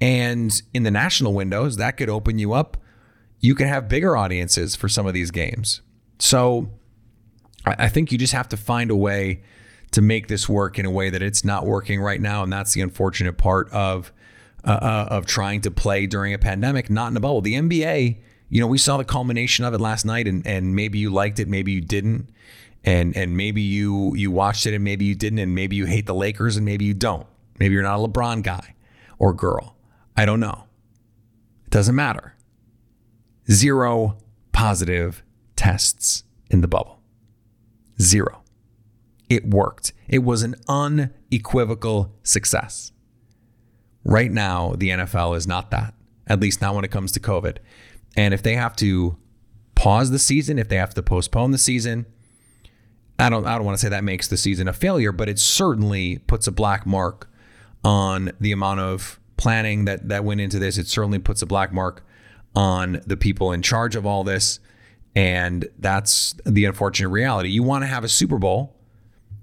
And 0.00 0.62
in 0.72 0.82
the 0.82 0.90
national 0.90 1.34
windows, 1.34 1.76
that 1.76 1.96
could 1.96 2.08
open 2.08 2.38
you 2.38 2.52
up. 2.52 2.76
You 3.40 3.54
can 3.54 3.66
have 3.68 3.88
bigger 3.88 4.16
audiences 4.16 4.76
for 4.76 4.88
some 4.88 5.06
of 5.06 5.14
these 5.14 5.30
games. 5.30 5.82
So 6.18 6.70
I 7.66 7.88
think 7.88 8.12
you 8.12 8.18
just 8.18 8.32
have 8.32 8.48
to 8.50 8.56
find 8.56 8.90
a 8.90 8.96
way 8.96 9.42
to 9.96 10.02
make 10.02 10.28
this 10.28 10.46
work 10.46 10.78
in 10.78 10.84
a 10.84 10.90
way 10.90 11.08
that 11.08 11.22
it's 11.22 11.42
not 11.42 11.64
working 11.64 12.02
right 12.02 12.20
now. 12.20 12.42
And 12.42 12.52
that's 12.52 12.74
the 12.74 12.82
unfortunate 12.82 13.38
part 13.38 13.70
of 13.70 14.12
uh, 14.62 14.68
uh 14.68 15.08
of 15.10 15.24
trying 15.24 15.62
to 15.62 15.70
play 15.70 16.06
during 16.06 16.34
a 16.34 16.38
pandemic, 16.38 16.90
not 16.90 17.10
in 17.10 17.16
a 17.16 17.20
bubble. 17.20 17.40
The 17.40 17.54
NBA, 17.54 18.18
you 18.50 18.60
know, 18.60 18.66
we 18.66 18.76
saw 18.76 18.98
the 18.98 19.06
culmination 19.06 19.64
of 19.64 19.72
it 19.72 19.80
last 19.80 20.04
night, 20.04 20.28
and 20.28 20.46
and 20.46 20.76
maybe 20.76 20.98
you 20.98 21.08
liked 21.08 21.38
it, 21.38 21.48
maybe 21.48 21.72
you 21.72 21.80
didn't, 21.80 22.28
and 22.84 23.16
and 23.16 23.38
maybe 23.38 23.62
you 23.62 24.14
you 24.16 24.30
watched 24.30 24.66
it 24.66 24.74
and 24.74 24.84
maybe 24.84 25.06
you 25.06 25.14
didn't, 25.14 25.38
and 25.38 25.54
maybe 25.54 25.76
you 25.76 25.86
hate 25.86 26.04
the 26.04 26.14
Lakers 26.14 26.58
and 26.58 26.66
maybe 26.66 26.84
you 26.84 26.92
don't. 26.92 27.26
Maybe 27.58 27.72
you're 27.72 27.82
not 27.82 27.98
a 27.98 28.06
LeBron 28.06 28.42
guy 28.42 28.74
or 29.18 29.32
girl. 29.32 29.76
I 30.14 30.26
don't 30.26 30.40
know. 30.40 30.64
It 31.64 31.70
doesn't 31.70 31.94
matter. 31.94 32.34
Zero 33.50 34.18
positive 34.52 35.22
tests 35.56 36.24
in 36.50 36.60
the 36.60 36.68
bubble. 36.68 37.00
Zero. 37.98 38.42
It 39.28 39.48
worked. 39.48 39.92
It 40.08 40.20
was 40.20 40.42
an 40.42 40.54
unequivocal 40.68 42.14
success. 42.22 42.92
Right 44.04 44.30
now, 44.30 44.74
the 44.76 44.90
NFL 44.90 45.36
is 45.36 45.46
not 45.46 45.70
that, 45.72 45.94
at 46.26 46.40
least 46.40 46.60
not 46.60 46.74
when 46.74 46.84
it 46.84 46.90
comes 46.90 47.10
to 47.12 47.20
COVID. 47.20 47.58
And 48.16 48.32
if 48.32 48.42
they 48.42 48.54
have 48.54 48.76
to 48.76 49.16
pause 49.74 50.10
the 50.10 50.18
season, 50.18 50.58
if 50.58 50.68
they 50.68 50.76
have 50.76 50.94
to 50.94 51.02
postpone 51.02 51.50
the 51.50 51.58
season, 51.58 52.06
I 53.18 53.30
don't 53.30 53.46
I 53.46 53.56
don't 53.56 53.64
want 53.64 53.78
to 53.78 53.80
say 53.80 53.88
that 53.88 54.04
makes 54.04 54.28
the 54.28 54.36
season 54.36 54.68
a 54.68 54.72
failure, 54.72 55.12
but 55.12 55.28
it 55.28 55.38
certainly 55.38 56.18
puts 56.18 56.46
a 56.46 56.52
black 56.52 56.86
mark 56.86 57.30
on 57.82 58.32
the 58.40 58.52
amount 58.52 58.80
of 58.80 59.18
planning 59.36 59.86
that 59.86 60.08
that 60.08 60.24
went 60.24 60.40
into 60.40 60.58
this. 60.58 60.78
It 60.78 60.86
certainly 60.86 61.18
puts 61.18 61.42
a 61.42 61.46
black 61.46 61.72
mark 61.72 62.06
on 62.54 63.00
the 63.06 63.16
people 63.16 63.52
in 63.52 63.62
charge 63.62 63.96
of 63.96 64.06
all 64.06 64.24
this. 64.24 64.60
And 65.14 65.66
that's 65.78 66.34
the 66.44 66.66
unfortunate 66.66 67.08
reality. 67.08 67.48
You 67.48 67.62
want 67.62 67.82
to 67.82 67.86
have 67.86 68.04
a 68.04 68.08
Super 68.08 68.38
Bowl, 68.38 68.75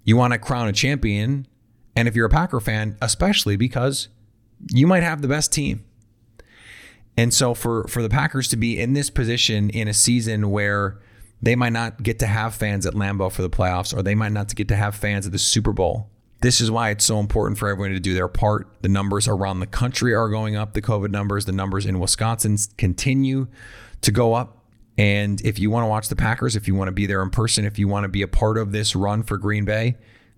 you 0.04 0.18
want 0.18 0.34
to 0.34 0.40
crown 0.40 0.68
a 0.68 0.74
champion, 0.74 1.48
and 1.96 2.08
if 2.08 2.16
you're 2.16 2.26
a 2.26 2.30
Packer 2.30 2.60
fan, 2.60 2.98
especially 3.02 3.56
because 3.56 4.10
you 4.72 4.88
might 4.88 5.04
have 5.04 5.22
the 5.22 5.28
best 5.28 5.52
team. 5.52 5.84
And 7.16 7.34
so 7.34 7.54
for 7.54 7.88
for 7.88 8.02
the 8.02 8.10
Packers 8.10 8.48
to 8.50 8.58
be 8.58 8.80
in 8.80 8.94
this 8.94 9.10
position 9.10 9.70
in 9.70 9.88
a 9.88 9.94
season 9.94 10.50
where 10.50 11.00
they 11.42 11.56
might 11.56 11.74
not 11.74 12.02
get 12.02 12.20
to 12.20 12.26
have 12.26 12.56
fans 12.56 12.86
at 12.86 12.94
Lambeau 12.94 13.32
for 13.32 13.42
the 13.42 13.50
playoffs, 13.50 13.96
or 13.96 14.02
they 14.02 14.16
might 14.16 14.32
not 14.32 14.54
get 14.56 14.70
to 14.70 14.76
have 14.76 14.96
fans 14.96 15.26
at 15.26 15.32
the 15.32 15.40
Super 15.40 15.74
Bowl. 15.74 16.10
This 16.42 16.60
is 16.60 16.72
why 16.72 16.90
it's 16.90 17.06
so 17.06 17.20
important 17.20 17.58
for 17.58 17.70
everyone 17.70 17.92
to 17.92 18.00
do 18.00 18.14
their 18.14 18.28
part. 18.28 18.68
The 18.82 18.90
numbers 18.90 19.28
around 19.28 19.60
the 19.60 19.68
country 19.68 20.14
are 20.14 20.30
going 20.30 20.56
up, 20.56 20.74
the 20.74 20.82
COVID 20.82 21.12
numbers, 21.12 21.46
the 21.46 21.52
numbers 21.52 21.86
in 21.86 22.00
Wisconsin 22.00 22.58
continue 22.78 23.48
to 24.02 24.12
go 24.12 24.34
up. 24.34 24.63
And 24.98 25.42
if 25.42 25.58
you 25.58 25.72
want 25.72 25.84
to 25.84 25.88
watch 25.88 26.08
the 26.08 26.16
Packers, 26.16 26.56
if 26.56 26.68
you 26.68 26.76
want 26.76 26.88
to 26.88 26.94
be 26.94 27.06
there 27.06 27.22
in 27.24 27.30
person, 27.30 27.66
if 27.66 27.80
you 27.80 27.88
want 27.88 28.04
to 28.04 28.10
be 28.10 28.22
a 28.22 28.28
part 28.28 28.58
of 28.58 28.72
this 28.72 28.96
run 28.96 29.24
for 29.24 29.38
Green 29.38 29.66
Bay, 29.66 29.98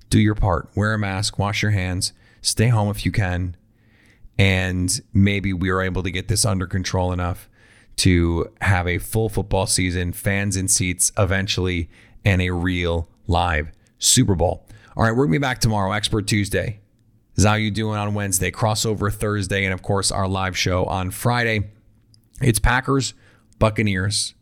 do 0.09 0.19
your 0.19 0.35
part. 0.35 0.69
Wear 0.75 0.93
a 0.93 0.99
mask, 0.99 1.37
wash 1.37 1.61
your 1.61 1.71
hands, 1.71 2.13
stay 2.41 2.69
home 2.69 2.89
if 2.89 3.05
you 3.05 3.11
can. 3.11 3.57
And 4.37 5.01
maybe 5.13 5.53
we 5.53 5.69
are 5.69 5.81
able 5.81 6.03
to 6.03 6.11
get 6.11 6.27
this 6.27 6.45
under 6.45 6.67
control 6.67 7.11
enough 7.11 7.49
to 7.97 8.51
have 8.61 8.87
a 8.87 8.97
full 8.97 9.29
football 9.29 9.67
season, 9.67 10.13
fans 10.13 10.57
in 10.57 10.67
seats 10.67 11.11
eventually, 11.17 11.89
and 12.23 12.41
a 12.41 12.51
real 12.51 13.09
live 13.27 13.71
Super 13.97 14.35
Bowl. 14.35 14.65
All 14.95 15.03
right, 15.03 15.11
we're 15.11 15.25
going 15.25 15.33
to 15.33 15.39
be 15.39 15.41
back 15.41 15.59
tomorrow, 15.59 15.91
Expert 15.91 16.27
Tuesday. 16.27 16.79
Is 17.35 17.43
how 17.43 17.55
you 17.55 17.69
doing 17.69 17.97
on 17.97 18.13
Wednesday, 18.13 18.49
crossover 18.49 19.13
Thursday, 19.13 19.65
and 19.65 19.73
of 19.73 19.81
course 19.81 20.09
our 20.09 20.27
live 20.27 20.57
show 20.57 20.85
on 20.85 21.11
Friday. 21.11 21.69
It's 22.41 22.59
Packers, 22.59 23.13
Buccaneers. 23.59 24.33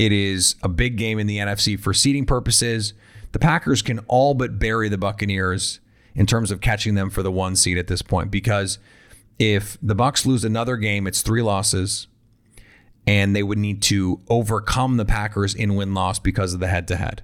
It 0.00 0.12
is 0.12 0.54
a 0.62 0.68
big 0.70 0.96
game 0.96 1.18
in 1.18 1.26
the 1.26 1.36
NFC 1.36 1.78
for 1.78 1.92
seeding 1.92 2.24
purposes. 2.24 2.94
The 3.32 3.38
Packers 3.38 3.82
can 3.82 3.98
all 4.08 4.32
but 4.32 4.58
bury 4.58 4.88
the 4.88 4.96
Buccaneers 4.96 5.78
in 6.14 6.24
terms 6.24 6.50
of 6.50 6.62
catching 6.62 6.94
them 6.94 7.10
for 7.10 7.22
the 7.22 7.30
one 7.30 7.54
seed 7.54 7.76
at 7.76 7.86
this 7.86 8.00
point 8.00 8.30
because 8.30 8.78
if 9.38 9.76
the 9.82 9.94
Bucks 9.94 10.24
lose 10.24 10.42
another 10.42 10.78
game, 10.78 11.06
it's 11.06 11.20
three 11.20 11.42
losses 11.42 12.06
and 13.06 13.36
they 13.36 13.42
would 13.42 13.58
need 13.58 13.82
to 13.82 14.22
overcome 14.30 14.96
the 14.96 15.04
Packers 15.04 15.54
in 15.54 15.74
win 15.74 15.92
loss 15.92 16.18
because 16.18 16.54
of 16.54 16.60
the 16.60 16.68
head 16.68 16.88
to 16.88 16.96
head. 16.96 17.22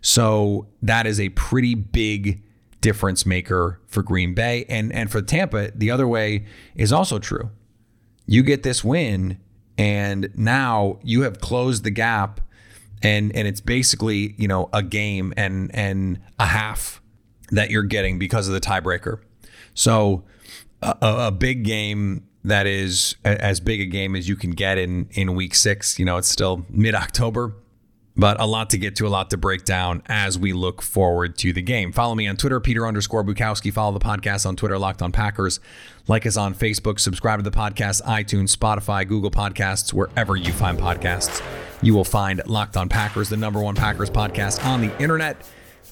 So 0.00 0.68
that 0.80 1.06
is 1.06 1.20
a 1.20 1.28
pretty 1.28 1.74
big 1.74 2.40
difference 2.80 3.26
maker 3.26 3.78
for 3.88 4.02
Green 4.02 4.32
Bay. 4.32 4.64
And, 4.70 4.90
and 4.90 5.10
for 5.10 5.20
Tampa, 5.20 5.70
the 5.74 5.90
other 5.90 6.08
way 6.08 6.46
is 6.74 6.94
also 6.94 7.18
true. 7.18 7.50
You 8.24 8.42
get 8.42 8.62
this 8.62 8.82
win, 8.82 9.38
and 9.78 10.30
now 10.34 10.98
you 11.02 11.22
have 11.22 11.40
closed 11.40 11.84
the 11.84 11.90
gap. 11.90 12.40
And, 13.02 13.36
and 13.36 13.46
it's 13.46 13.60
basically 13.60 14.34
you 14.38 14.48
know 14.48 14.70
a 14.72 14.82
game 14.82 15.34
and 15.36 15.70
and 15.74 16.18
a 16.38 16.46
half 16.46 17.02
that 17.50 17.70
you're 17.70 17.82
getting 17.82 18.18
because 18.18 18.48
of 18.48 18.54
the 18.54 18.60
tiebreaker. 18.60 19.20
So 19.74 20.24
a, 20.82 20.96
a 21.02 21.30
big 21.30 21.62
game 21.64 22.26
that 22.44 22.66
is 22.66 23.16
as 23.24 23.60
big 23.60 23.80
a 23.80 23.86
game 23.86 24.14
as 24.16 24.28
you 24.28 24.36
can 24.36 24.52
get 24.52 24.78
in 24.78 25.08
in 25.12 25.34
week 25.34 25.54
six. 25.54 25.98
You 25.98 26.04
know, 26.04 26.16
it's 26.16 26.28
still 26.28 26.64
mid 26.70 26.94
October. 26.94 27.54
But 28.16 28.40
a 28.40 28.46
lot 28.46 28.70
to 28.70 28.78
get 28.78 28.96
to, 28.96 29.06
a 29.06 29.08
lot 29.08 29.30
to 29.30 29.36
break 29.36 29.64
down 29.64 30.02
as 30.06 30.38
we 30.38 30.52
look 30.52 30.80
forward 30.80 31.36
to 31.38 31.52
the 31.52 31.62
game. 31.62 31.92
Follow 31.92 32.14
me 32.14 32.26
on 32.26 32.36
Twitter, 32.36 32.60
Peter 32.60 32.86
underscore 32.86 33.22
Bukowski. 33.22 33.72
Follow 33.72 33.96
the 33.96 34.04
podcast 34.04 34.46
on 34.46 34.56
Twitter, 34.56 34.78
Locked 34.78 35.02
on 35.02 35.12
Packers. 35.12 35.60
Like 36.08 36.24
us 36.24 36.36
on 36.36 36.54
Facebook. 36.54 36.98
Subscribe 36.98 37.38
to 37.40 37.42
the 37.48 37.56
podcast, 37.56 38.02
iTunes, 38.02 38.56
Spotify, 38.56 39.06
Google 39.06 39.30
Podcasts, 39.30 39.92
wherever 39.92 40.36
you 40.36 40.52
find 40.52 40.78
podcasts. 40.78 41.42
You 41.82 41.94
will 41.94 42.04
find 42.04 42.40
Locked 42.46 42.76
on 42.76 42.88
Packers, 42.88 43.28
the 43.28 43.36
number 43.36 43.60
one 43.60 43.74
Packers 43.74 44.08
podcast 44.08 44.64
on 44.64 44.80
the 44.80 44.98
internet. 45.00 45.36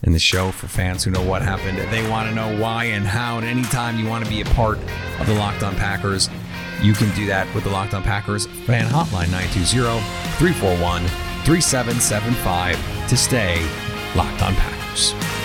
And 0.02 0.14
the 0.14 0.18
show 0.18 0.50
for 0.50 0.66
fans 0.66 1.02
who 1.04 1.10
know 1.10 1.22
what 1.22 1.40
happened. 1.42 1.78
They 1.90 2.08
want 2.10 2.28
to 2.28 2.34
know 2.34 2.60
why 2.60 2.84
and 2.84 3.06
how. 3.06 3.38
And 3.38 3.46
anytime 3.46 3.98
you 3.98 4.06
want 4.06 4.24
to 4.24 4.30
be 4.30 4.40
a 4.40 4.44
part 4.46 4.78
of 5.18 5.26
the 5.26 5.34
Locked 5.34 5.62
on 5.62 5.74
Packers, 5.76 6.28
you 6.82 6.92
can 6.92 7.14
do 7.14 7.26
that 7.26 7.52
with 7.54 7.64
the 7.64 7.70
Locked 7.70 7.94
on 7.94 8.02
Packers 8.02 8.46
fan 8.46 8.86
hotline 8.86 9.30
920 9.30 10.00
341 10.36 11.33
3775 11.44 13.08
to 13.08 13.16
stay 13.16 13.60
locked 14.16 14.42
on 14.42 14.54
Packers. 14.54 15.43